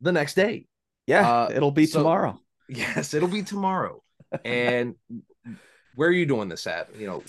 [0.00, 0.66] the next day.
[1.06, 2.38] Yeah, uh, it'll be so, tomorrow.
[2.72, 4.00] Yes, it'll be tomorrow.
[4.44, 4.94] and
[5.96, 6.94] where are you doing this at?
[6.96, 7.24] You know,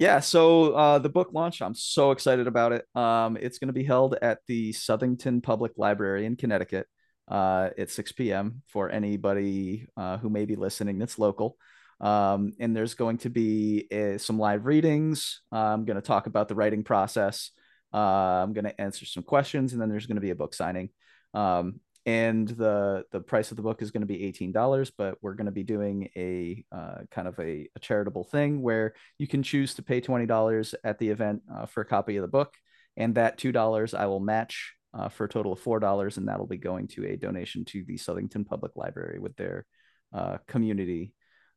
[0.00, 2.86] yeah, so uh, the book launch, I'm so excited about it.
[2.94, 6.86] Um, it's going to be held at the Southington Public Library in Connecticut
[7.28, 8.62] uh, at 6 p.m.
[8.68, 11.58] for anybody uh, who may be listening that's local.
[12.00, 15.42] Um, and there's going to be uh, some live readings.
[15.52, 17.50] I'm going to talk about the writing process.
[17.92, 20.54] Uh, I'm going to answer some questions, and then there's going to be a book
[20.54, 20.90] signing.
[21.34, 25.34] Um, and the the price of the book is going to be $18 but we're
[25.34, 29.42] going to be doing a uh, kind of a, a, charitable thing where you can
[29.42, 32.54] choose to pay $20 at the event uh, for a copy of the book
[32.96, 36.56] and that $2 i will match uh, for a total of $4 and that'll be
[36.56, 39.66] going to a donation to the southington public library with their
[40.14, 41.12] uh, community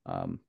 [0.06, 0.40] um,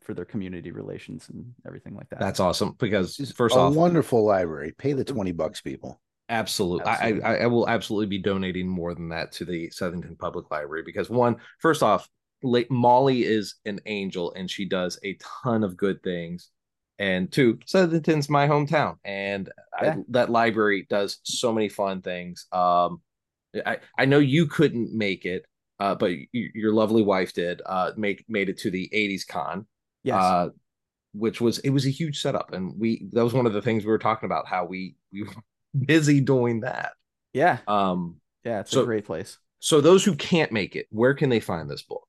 [0.00, 4.24] for their community relations and everything like that that's awesome because first a off wonderful
[4.24, 6.00] library pay the 20 bucks people
[6.30, 6.86] Absolutely.
[6.86, 7.22] absolutely.
[7.24, 10.84] I, I, I will absolutely be donating more than that to the Southington Public Library
[10.86, 12.08] because one, first off,
[12.42, 16.50] Molly is an angel and she does a ton of good things.
[16.98, 19.50] And two, Southington's my hometown, and
[19.82, 19.94] yeah.
[19.94, 22.46] I, that library does so many fun things.
[22.52, 23.00] Um,
[23.64, 25.46] I I know you couldn't make it,
[25.80, 27.62] uh, but your lovely wife did.
[27.66, 29.66] Uh, make made it to the '80s con.
[30.02, 30.22] Yes.
[30.22, 30.48] Uh,
[31.12, 33.84] which was it was a huge setup, and we that was one of the things
[33.84, 35.34] we were talking about how we we were
[35.86, 36.92] busy doing that.
[37.32, 37.58] Yeah.
[37.66, 39.38] Um, yeah, it's so, a great place.
[39.58, 42.06] So those who can't make it, where can they find this book?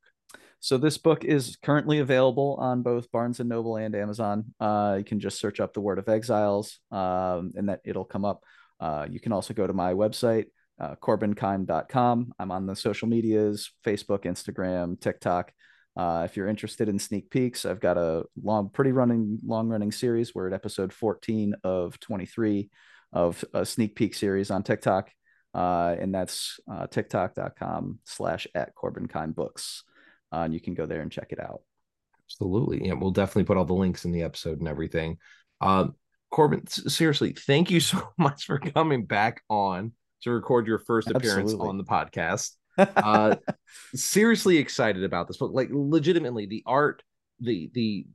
[0.60, 4.54] So this book is currently available on both Barnes and Noble and Amazon.
[4.60, 8.26] Uh, you can just search up the Ward of Exiles, um, and that it'll come
[8.26, 8.44] up.
[8.80, 10.46] Uh, you can also go to my website,
[10.82, 12.34] uh, corbinkime.com.
[12.40, 15.54] I'm on the social medias: Facebook, Instagram, TikTok.
[15.96, 19.92] Uh, if you're interested in sneak peeks, I've got a long, pretty running, long running
[19.92, 20.34] series.
[20.34, 22.70] We're at episode 14 of 23
[23.14, 25.12] of a sneak peek series on TikTok.
[25.54, 29.84] uh, and that's uh, tiktok.com slash at Corbin Kime Books.
[30.32, 31.62] Uh, and you can go there and check it out.
[32.26, 32.88] Absolutely.
[32.88, 35.18] Yeah, we'll definitely put all the links in the episode and everything.
[35.60, 35.96] Um,
[36.32, 39.92] Corbin, seriously, thank you so much for coming back on
[40.24, 41.70] to record your first appearance Absolutely.
[41.70, 42.52] on the podcast.
[42.78, 43.36] Uh,
[43.94, 45.52] seriously excited about this book.
[45.54, 47.04] Like legitimately, the art,
[47.42, 48.06] the the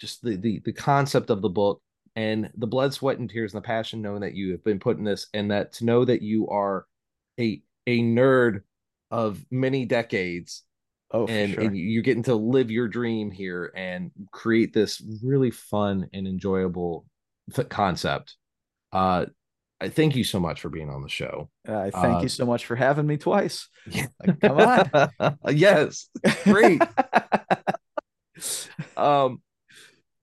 [0.00, 1.80] just the the the concept of the book
[2.16, 4.98] and the blood, sweat, and tears and the passion knowing that you have been put
[4.98, 6.86] in this and that to know that you are
[7.38, 8.62] a a nerd
[9.12, 10.64] of many decades
[11.12, 11.64] Oh, and, sure.
[11.64, 17.04] and you're getting to live your dream here and create this really fun and enjoyable
[17.68, 18.36] concept.
[18.92, 19.26] Uh,
[19.80, 21.48] I thank you so much for being on the show.
[21.66, 23.68] Uh, thank uh, you so much for having me twice.
[23.86, 25.38] Like, come on.
[25.54, 26.08] yes,
[26.44, 26.82] great.
[28.96, 29.40] um,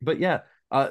[0.01, 0.89] but yeah, uh,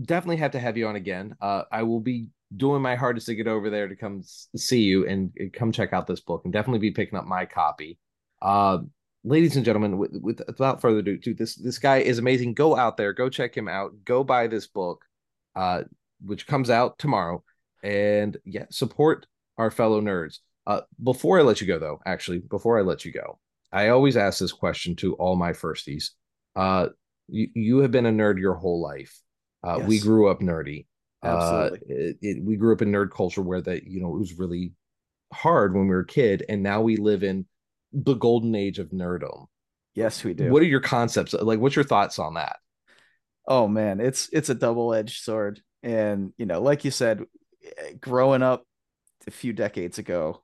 [0.00, 1.34] definitely have to have you on again.
[1.40, 4.22] Uh, I will be doing my hardest to get over there to come
[4.56, 7.44] see you and, and come check out this book and definitely be picking up my
[7.44, 7.98] copy.
[8.40, 8.78] Uh,
[9.24, 12.54] ladies and gentlemen, with, with, without further ado, this this guy is amazing.
[12.54, 15.04] Go out there, go check him out, go buy this book,
[15.56, 15.82] uh,
[16.24, 17.42] which comes out tomorrow,
[17.84, 19.26] and yeah, support
[19.58, 20.38] our fellow nerds.
[20.66, 23.38] Uh, before I let you go, though, actually, before I let you go,
[23.70, 26.10] I always ask this question to all my firsties.
[26.56, 26.88] Uh,
[27.28, 29.20] you you have been a nerd your whole life.
[29.62, 29.88] Uh, yes.
[29.88, 30.86] We grew up nerdy.
[31.22, 31.94] Uh, Absolutely.
[31.94, 34.72] It, it, we grew up in nerd culture where that you know it was really
[35.32, 37.46] hard when we were a kid, and now we live in
[37.92, 39.46] the golden age of nerdom.
[39.94, 40.50] Yes, we do.
[40.50, 41.34] What are your concepts?
[41.34, 42.56] Like, what's your thoughts on that?
[43.46, 45.60] Oh man, it's it's a double-edged sword.
[45.82, 47.22] And you know, like you said,
[48.00, 48.64] growing up
[49.26, 50.42] a few decades ago,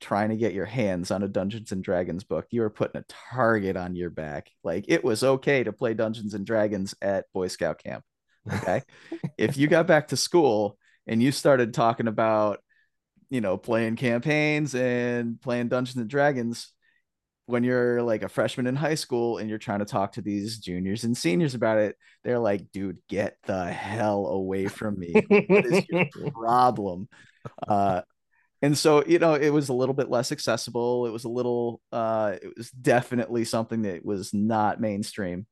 [0.00, 3.04] trying to get your hands on a Dungeons and Dragons book, you were putting a
[3.08, 4.50] target on your back.
[4.64, 8.04] Like it was okay to play Dungeons and Dragons at Boy Scout camp.
[8.50, 8.82] Okay.
[9.38, 12.60] if you got back to school and you started talking about,
[13.28, 16.72] you know, playing campaigns and playing Dungeons and Dragons,
[17.50, 20.58] when you're like a freshman in high school and you're trying to talk to these
[20.58, 25.12] juniors and seniors about it, they're like, dude, get the hell away from me.
[25.28, 27.08] what is your problem?
[27.66, 28.02] Uh,
[28.62, 31.06] and so, you know, it was a little bit less accessible.
[31.06, 35.46] It was a little, uh, it was definitely something that was not mainstream.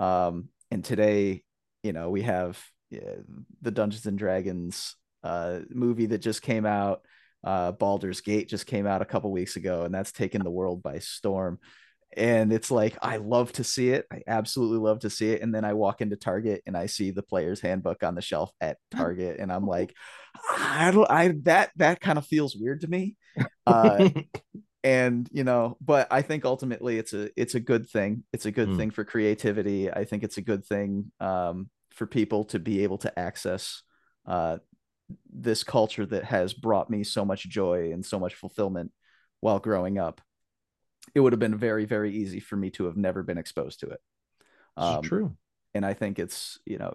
[0.00, 1.42] Um, and today,
[1.82, 2.58] you know, we have
[2.90, 3.16] yeah,
[3.62, 7.02] the Dungeons and Dragons uh, movie that just came out
[7.46, 10.82] uh, Baldur's Gate just came out a couple weeks ago, and that's taken the world
[10.82, 11.60] by storm.
[12.16, 14.04] And it's like I love to see it.
[14.12, 15.42] I absolutely love to see it.
[15.42, 18.50] And then I walk into Target and I see the player's handbook on the shelf
[18.60, 19.94] at Target, and I'm like,
[20.58, 21.10] I don't.
[21.10, 23.16] I that that kind of feels weird to me.
[23.66, 24.08] Uh,
[24.84, 28.22] and you know, but I think ultimately it's a it's a good thing.
[28.32, 28.76] It's a good mm.
[28.76, 29.90] thing for creativity.
[29.90, 33.82] I think it's a good thing um, for people to be able to access
[34.24, 34.58] uh,
[35.32, 38.90] this culture that has brought me so much joy and so much fulfillment
[39.40, 40.20] while growing up
[41.14, 43.86] it would have been very very easy for me to have never been exposed to
[43.86, 44.00] it.
[44.76, 45.36] Um, true.
[45.74, 46.94] and i think it's you know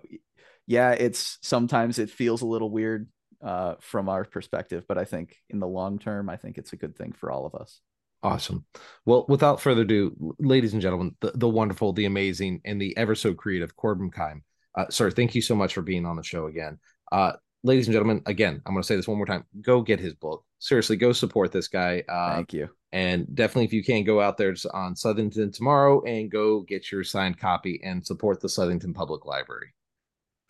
[0.68, 3.09] yeah it's sometimes it feels a little weird
[3.41, 6.78] uh, from our perspective but i think in the long term i think it's a
[6.78, 7.82] good thing for all of us.
[8.24, 8.66] Awesome.
[9.03, 13.16] Well without further ado ladies and gentlemen the, the wonderful the amazing and the ever
[13.16, 14.41] so creative corbin kime
[14.78, 16.78] uh, sir thank you so much for being on the show again.
[17.12, 17.34] Uh,
[17.64, 19.45] ladies and gentlemen, again, I'm going to say this one more time.
[19.62, 20.43] Go get his book.
[20.59, 22.03] Seriously, go support this guy.
[22.07, 22.70] Uh, Thank you.
[22.91, 27.03] And definitely, if you can, go out there on Southington tomorrow and go get your
[27.03, 29.74] signed copy and support the Southington Public Library.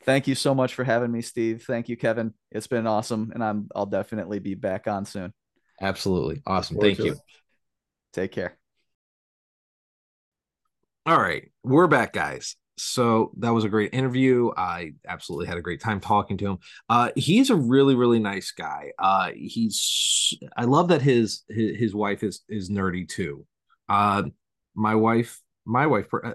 [0.04, 1.64] Thank you so much for having me, Steve.
[1.68, 2.34] Thank you, Kevin.
[2.52, 5.32] It's been awesome, and I'm I'll definitely be back on soon.
[5.80, 6.78] Absolutely awesome.
[6.78, 7.12] Thank you.
[7.12, 7.20] It.
[8.12, 8.58] Take care.
[11.06, 14.52] All right, we're back, guys so that was a great interview.
[14.56, 16.58] I absolutely had a great time talking to him.
[16.90, 18.92] Uh, he's a really, really nice guy.
[18.98, 23.46] Uh, he's I love that his his, his wife is is nerdy too.
[23.88, 24.24] Uh,
[24.76, 26.08] my wife, my wife.
[26.14, 26.34] Uh,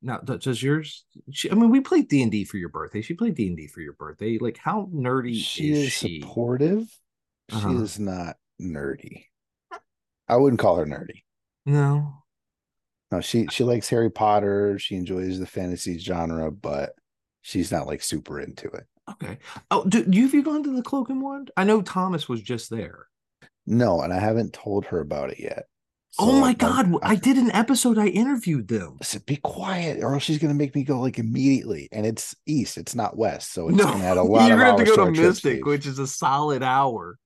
[0.00, 1.04] now, does yours?
[1.32, 3.02] She, I mean, we played D and D for your birthday.
[3.02, 4.38] She played D and D for your birthday.
[4.40, 6.20] Like, how nerdy she is, is she?
[6.20, 6.86] Supportive.
[7.50, 7.68] Uh-huh.
[7.68, 9.24] She is not nerdy.
[10.28, 11.24] I wouldn't call her nerdy.
[11.66, 12.22] No,
[13.10, 14.78] no, she she likes Harry Potter.
[14.78, 16.92] She enjoys the fantasy genre, but
[17.42, 18.84] she's not like super into it.
[19.10, 19.38] Okay.
[19.70, 21.50] Oh, do, do you have you gone to the Cloak and Wand?
[21.56, 23.06] I know Thomas was just there.
[23.66, 25.64] No, and I haven't told her about it yet.
[26.10, 26.92] So oh my god!
[27.02, 27.98] I, I, did an episode.
[27.98, 28.96] I interviewed them.
[28.98, 31.88] Listen, be quiet, or else she's gonna make me go like immediately.
[31.92, 34.48] And it's east; it's not west, so it's no, gonna add a lot.
[34.48, 37.18] You're gonna have to go to Mystic, which is a solid hour.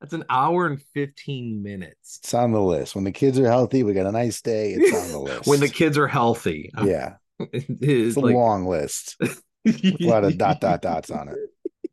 [0.00, 2.20] That's an hour and 15 minutes.
[2.22, 2.94] It's on the list.
[2.94, 4.72] When the kids are healthy, we got a nice day.
[4.72, 5.46] It's on the list.
[5.46, 6.70] when the kids are healthy.
[6.84, 7.14] Yeah.
[7.40, 8.34] it's a like...
[8.34, 9.16] long list.
[9.20, 11.36] a lot of dot dot dots on it.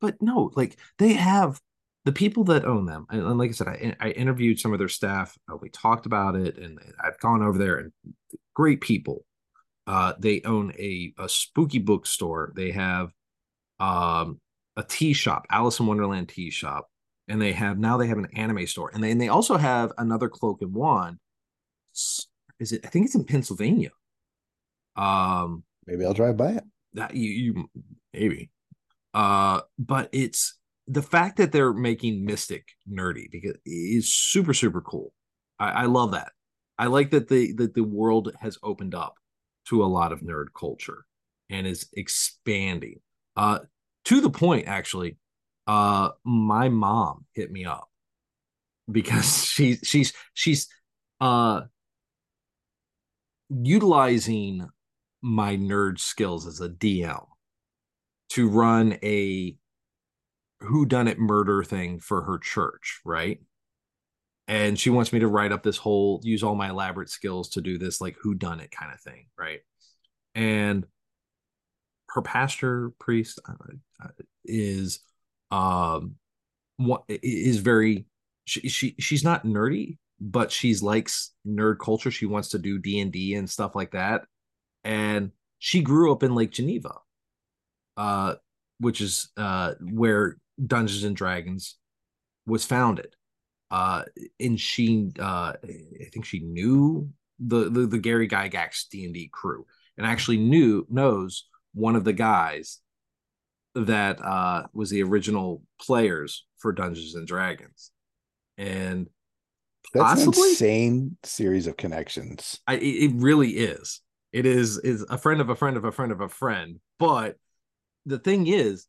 [0.00, 1.60] But no, like they have
[2.06, 4.78] the people that own them, and, and like I said, I, I interviewed some of
[4.78, 5.36] their staff.
[5.46, 7.92] Uh, we talked about it, and I've gone over there, and
[8.54, 9.26] great people.
[9.86, 12.52] Uh, they own a, a spooky bookstore.
[12.56, 13.12] They have
[13.78, 14.40] um,
[14.76, 16.88] a tea shop, Alice in Wonderland tea shop,
[17.30, 19.92] and they have now they have an anime store, and they and they also have
[19.96, 21.18] another cloak and wand.
[22.58, 22.84] Is it?
[22.84, 23.90] I think it's in Pennsylvania.
[24.96, 26.64] Um, maybe I'll drive by it.
[26.94, 27.70] That you, you
[28.12, 28.50] maybe.
[29.14, 30.58] Uh, but it's
[30.88, 35.12] the fact that they're making Mystic nerdy because is super super cool.
[35.58, 36.32] I, I love that.
[36.78, 39.14] I like that the that the world has opened up
[39.68, 41.04] to a lot of nerd culture
[41.48, 43.00] and is expanding.
[43.36, 43.60] Uh,
[44.06, 45.16] to the point actually,
[45.70, 47.88] uh, my mom hit me up
[48.90, 50.68] because she she's she's
[51.20, 51.60] uh
[53.48, 54.68] utilizing
[55.22, 57.24] my nerd skills as a DM
[58.30, 59.56] to run a
[60.58, 63.40] who done it murder thing for her church, right?
[64.48, 67.60] And she wants me to write up this whole use all my elaborate skills to
[67.60, 69.60] do this like who done it kind of thing, right?
[70.34, 70.84] And
[72.08, 73.52] her pastor priest uh,
[74.04, 74.08] uh
[74.44, 74.98] is
[75.50, 76.14] um
[76.76, 78.06] what is very
[78.44, 82.10] she, she she's not nerdy but she's likes nerd culture.
[82.10, 84.26] She wants to do d&d and stuff like that.
[84.84, 86.94] And she grew up in lake geneva
[87.96, 88.34] uh
[88.78, 91.76] which is uh where dungeons and dragons
[92.46, 93.14] was founded.
[93.70, 94.04] Uh
[94.38, 99.64] and she uh i think she knew the the, the gary gygax d&d crew
[99.96, 102.78] and actually knew knows one of the guys
[103.74, 107.90] that uh, was the original players for Dungeons and Dragons,
[108.58, 109.08] and
[109.94, 112.60] that's possibly, an insane series of connections.
[112.66, 114.00] I, it really is.
[114.32, 116.80] It is is a friend of a friend of a friend of a friend.
[116.98, 117.36] But
[118.06, 118.86] the thing is,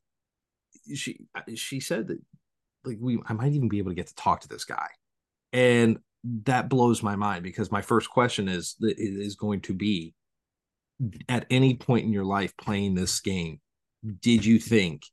[0.94, 1.22] she
[1.56, 2.20] she said that
[2.84, 4.88] like we I might even be able to get to talk to this guy,
[5.54, 6.00] and
[6.44, 10.14] that blows my mind because my first question is is going to be
[11.28, 13.60] at any point in your life playing this game
[14.22, 15.04] did you think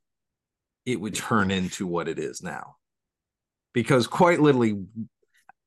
[0.87, 2.77] it would turn into what it is now?
[3.73, 4.85] Because quite literally,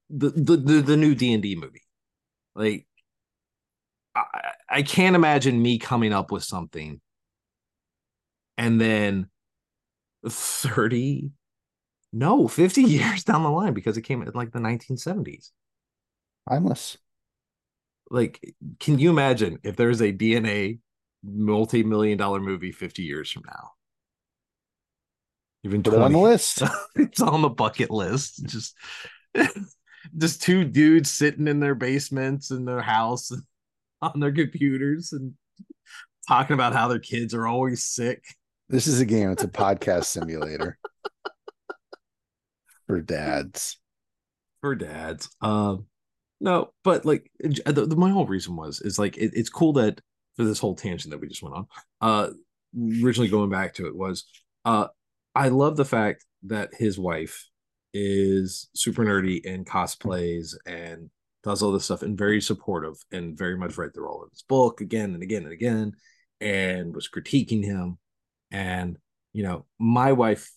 [0.10, 1.84] the the the, the new D and D movie,
[2.56, 2.86] like
[4.16, 7.00] I, I can't imagine me coming up with something
[8.58, 9.30] and then
[10.28, 11.32] 30
[12.14, 15.52] no 50 years down the line because it came in like the 1970s
[16.50, 16.98] timeless
[18.10, 20.78] like can you imagine if there's a dna
[21.24, 23.72] multi-million dollar movie 50 years from now.
[25.64, 26.02] Even Put 20.
[26.02, 26.64] it on the list.
[26.96, 28.46] it's on the bucket list.
[28.46, 28.76] Just
[30.18, 33.32] just two dudes sitting in their basements in their house
[34.02, 35.34] on their computers and
[36.28, 38.24] talking about how their kids are always sick.
[38.70, 39.30] This is a game.
[39.32, 40.80] It's a podcast simulator
[42.88, 43.78] for dads.
[44.62, 45.30] For dads.
[45.42, 45.86] Um,
[46.40, 50.02] no, but like the, the, my whole reason was is like it, it's cool that
[50.36, 51.68] for this whole tangent that we just went on.
[52.00, 52.30] Uh,
[53.04, 54.26] originally going back to it was,
[54.66, 54.88] uh,
[55.36, 57.48] I love the fact that his wife
[57.94, 61.10] is super nerdy and cosplays and
[61.44, 64.44] does all this stuff and very supportive and very much read through all of his
[64.44, 65.94] book again and again and again
[66.40, 67.98] and was critiquing him.
[68.52, 68.98] And,
[69.34, 70.52] you know, my wife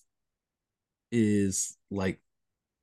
[1.10, 2.20] is like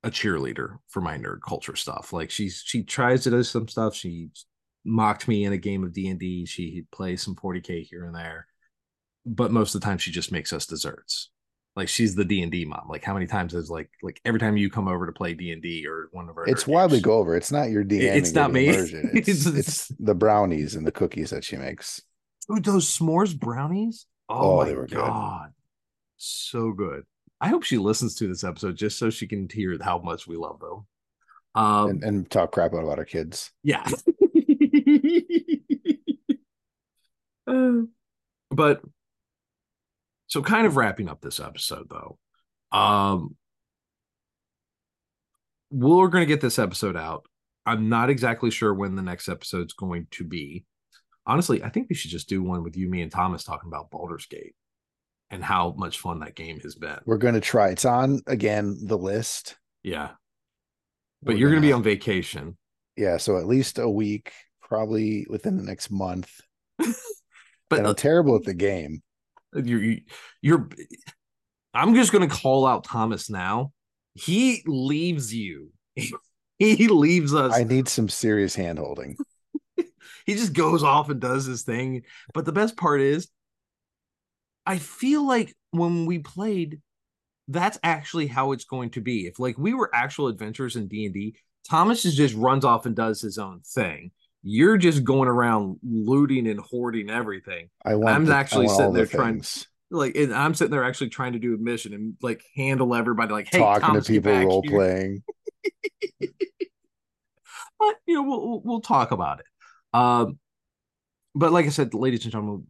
[0.04, 2.14] a cheerleader for my nerd culture stuff.
[2.14, 3.96] Like she's she tries to do some stuff.
[3.96, 4.30] She
[4.84, 6.46] mocked me in a game of D&D.
[6.46, 8.48] She plays some 40k here and there.
[9.26, 11.30] But most of the time she just makes us desserts.
[11.76, 12.88] Like she's the D&D mom.
[12.90, 15.86] Like how many times is like like every time you come over to play D&D
[15.88, 17.36] or one of our It's why we go over.
[17.36, 18.00] It's not your D.
[18.02, 18.68] It's not me.
[18.70, 22.02] It's, it's, it's, the brownies and the cookies that she makes.
[22.52, 24.06] Ooh, those s'mores brownies?
[24.28, 25.46] Oh, oh my they were god.
[25.46, 25.54] Good.
[26.18, 27.04] So good.
[27.40, 30.36] I hope she listens to this episode just so she can hear how much we
[30.36, 30.86] love them.
[31.56, 33.52] Um, and, and talk crap about our kids.
[33.64, 33.86] Yeah.
[38.52, 38.82] but
[40.28, 42.18] so kind of wrapping up this episode though.
[42.72, 43.36] Um
[45.72, 47.26] we're going to get this episode out.
[47.66, 50.66] I'm not exactly sure when the next episode's going to be.
[51.26, 53.90] Honestly, I think we should just do one with you, me, and Thomas talking about
[53.90, 54.56] Baldur's Gate
[55.30, 57.00] and how much fun that game has been.
[57.06, 57.70] We're going to try.
[57.70, 59.56] It's on again the list.
[59.84, 60.10] Yeah.
[61.24, 62.58] But We're you're going to be on vacation.
[62.98, 64.34] Yeah, so at least a week
[64.72, 66.40] probably within the next month.
[66.78, 69.04] but and I'm terrible at the game.
[69.54, 69.98] You're
[70.42, 70.70] you're
[71.74, 73.74] I'm just gonna call out Thomas now.
[74.14, 75.72] He leaves you.
[76.58, 77.54] he leaves us.
[77.54, 79.18] I need some serious handholding.
[80.26, 82.04] he just goes off and does his thing.
[82.34, 83.28] But the best part is,
[84.66, 86.80] I feel like when we played,
[87.50, 89.28] that's actually how it's going to be.
[89.28, 91.36] If like we were actual adventurers in D and D,
[91.70, 94.12] Thomas just runs off and does his own thing.
[94.44, 97.70] You're just going around looting and hoarding everything.
[97.86, 98.16] I want.
[98.16, 99.68] I'm actually want sitting all the there trying- things.
[99.94, 103.34] Like, and I'm sitting there actually trying to do a mission and like handle everybody.
[103.34, 104.72] Like, hey, talking Thomas, to people, role here.
[104.72, 105.24] playing.
[107.80, 109.46] but you know we'll we'll- we'll talk about it
[109.94, 110.38] um
[111.36, 112.66] but like i said ladies and gentlemen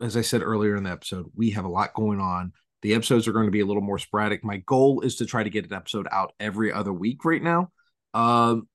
[0.00, 2.52] as i said earlier in the episode we have a lot going on
[2.82, 5.42] the episodes are going to be a little more sporadic my goal is to try
[5.42, 7.70] to get an episode out every other week right now
[8.14, 8.68] um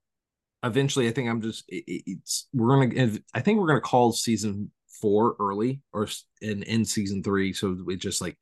[0.64, 4.12] eventually i think i'm just it, it- it's we're gonna i think we're gonna call
[4.12, 6.07] season four early or
[6.41, 8.38] in in season three so it just like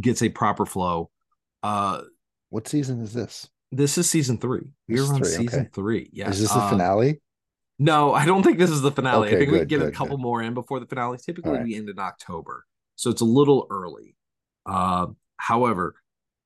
[0.00, 1.10] gets a proper flow
[1.62, 2.02] uh
[2.50, 3.48] What season is this?
[3.72, 5.70] this is season three we're on three, season okay.
[5.72, 7.20] three yeah Is this the Um, finale?
[7.78, 9.26] no, I don't think this is the finale.
[9.26, 10.22] I Okay, think we good, get a couple good.
[10.22, 11.18] more in before the finale.
[11.18, 11.64] Typically, All right.
[11.64, 12.64] we end in October,
[12.94, 14.14] so it's a little early.
[14.64, 15.08] Uh,
[15.38, 15.96] however,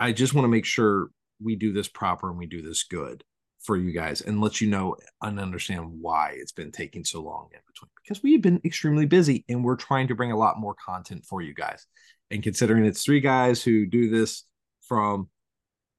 [0.00, 1.10] I just want to make sure
[1.42, 3.24] we do this proper and we do this good
[3.60, 7.48] for you guys, and let you know and understand why it's been taking so long
[7.52, 7.90] in between.
[8.02, 11.42] Because we've been extremely busy, and we're trying to bring a lot more content for
[11.42, 11.86] you guys.
[12.30, 14.44] And considering it's three guys who do this
[14.82, 15.28] from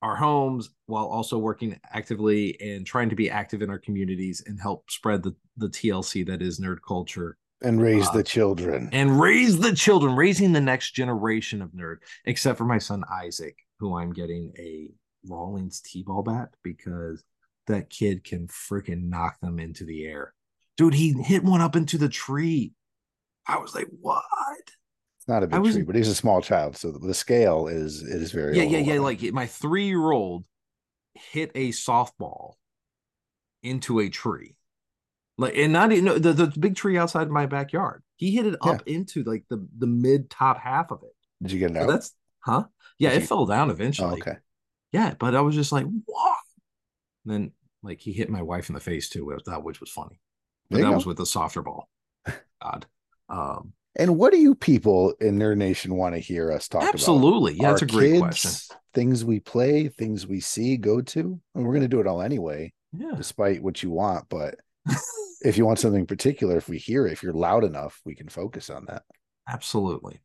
[0.01, 4.59] our homes while also working actively and trying to be active in our communities and
[4.59, 8.89] help spread the, the TLC that is nerd culture And raise uh, the children.
[8.93, 13.57] and raise the children, raising the next generation of nerd, except for my son Isaac,
[13.79, 14.89] who I'm getting a
[15.27, 17.21] Rawlings T-ball bat because
[17.69, 20.33] that kid can freaking knock them into the air.
[20.77, 22.73] Dude, he hit one up into the tree.
[23.47, 24.23] I was like, what?
[25.17, 28.01] It's not a big was- tree, but he's a small child, so the scale is
[28.03, 28.99] is very Yeah, yeah, yeah.
[28.99, 30.45] Like my three year old
[31.13, 32.53] hit a softball
[33.63, 34.55] into a tree.
[35.37, 38.03] Like and not even the, the big tree outside my backyard.
[38.17, 41.15] He hit it up into like the the mid top half of it.
[41.41, 41.87] Did you get it So out?
[41.87, 42.63] that's huh?
[42.97, 44.21] Yeah, Did it you- fell down Oh, eventually.
[44.21, 44.37] okay.
[44.91, 46.37] Yeah, but I was just like, what?
[47.25, 47.51] And then
[47.83, 50.19] like he hit my wife in the face too, which that which was funny.
[50.69, 50.91] But that go.
[50.93, 51.89] was with a softer ball.
[52.61, 52.85] God.
[53.29, 56.93] Um And what do you people in their Nation want to hear us talk about?
[56.93, 57.53] absolutely.
[57.55, 58.77] Yeah, that's a great kids, question.
[58.93, 61.39] Things we play, things we see, go to.
[61.55, 63.11] And we're going to do it all anyway, Yeah.
[63.15, 64.27] despite what you want.
[64.29, 64.55] But
[65.41, 68.29] if you want something particular, if we hear it, if you're loud enough, we can
[68.29, 69.03] focus on that.
[69.47, 70.21] Absolutely.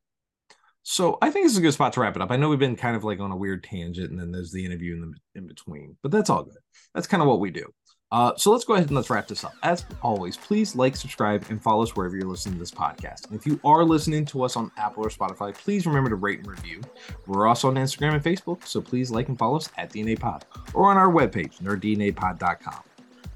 [0.86, 2.30] So I think this is a good spot to wrap it up.
[2.30, 4.64] I know we've been kind of like on a weird tangent, and then there's the
[4.64, 6.58] interview in the in between, but that's all good.
[6.94, 7.66] That's kind of what we do.
[8.12, 9.54] Uh, so let's go ahead and let's wrap this up.
[9.62, 13.26] As always, please like, subscribe, and follow us wherever you're listening to this podcast.
[13.26, 16.40] And if you are listening to us on Apple or Spotify, please remember to rate
[16.40, 16.82] and review.
[17.26, 20.44] We're also on Instagram and Facebook, so please like and follow us at DNA Pod
[20.74, 22.82] or on our webpage, nerddnapod.com.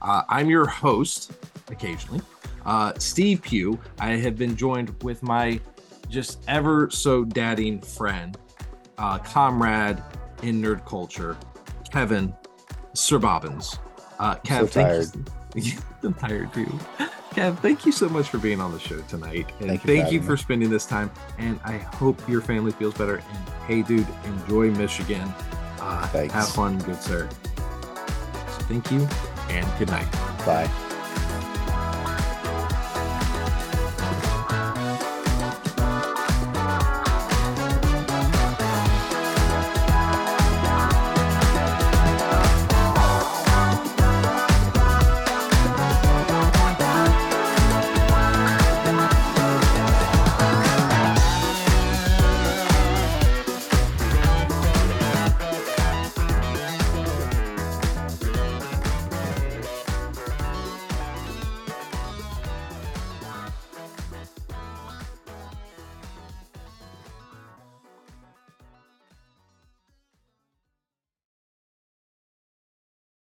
[0.03, 1.33] Uh, I'm your host,
[1.69, 2.21] occasionally,
[2.67, 3.81] uh, Steve Pugh.
[3.99, 5.59] I have been joined with my
[6.09, 8.37] just ever so dadding friend,
[8.99, 10.03] uh, comrade
[10.43, 11.37] in nerd culture,
[11.91, 12.35] Kevin
[12.95, 13.79] Sir Bobbins.
[14.19, 15.21] Uh, Kev, so
[15.53, 15.79] thank you.
[16.03, 16.67] I'm tired too.
[17.33, 19.47] Kev, thank you so much for being on the show tonight.
[19.61, 20.39] And Thank thank you you, for having for me.
[20.39, 21.11] spending this time.
[21.39, 23.17] And I hope your family feels better.
[23.17, 25.33] And hey, dude, enjoy Michigan.
[25.81, 26.35] Uh, Thanks.
[26.35, 27.29] have fun, good sir.
[27.57, 29.07] So thank you
[29.51, 30.11] and good night.
[30.45, 30.88] Bye.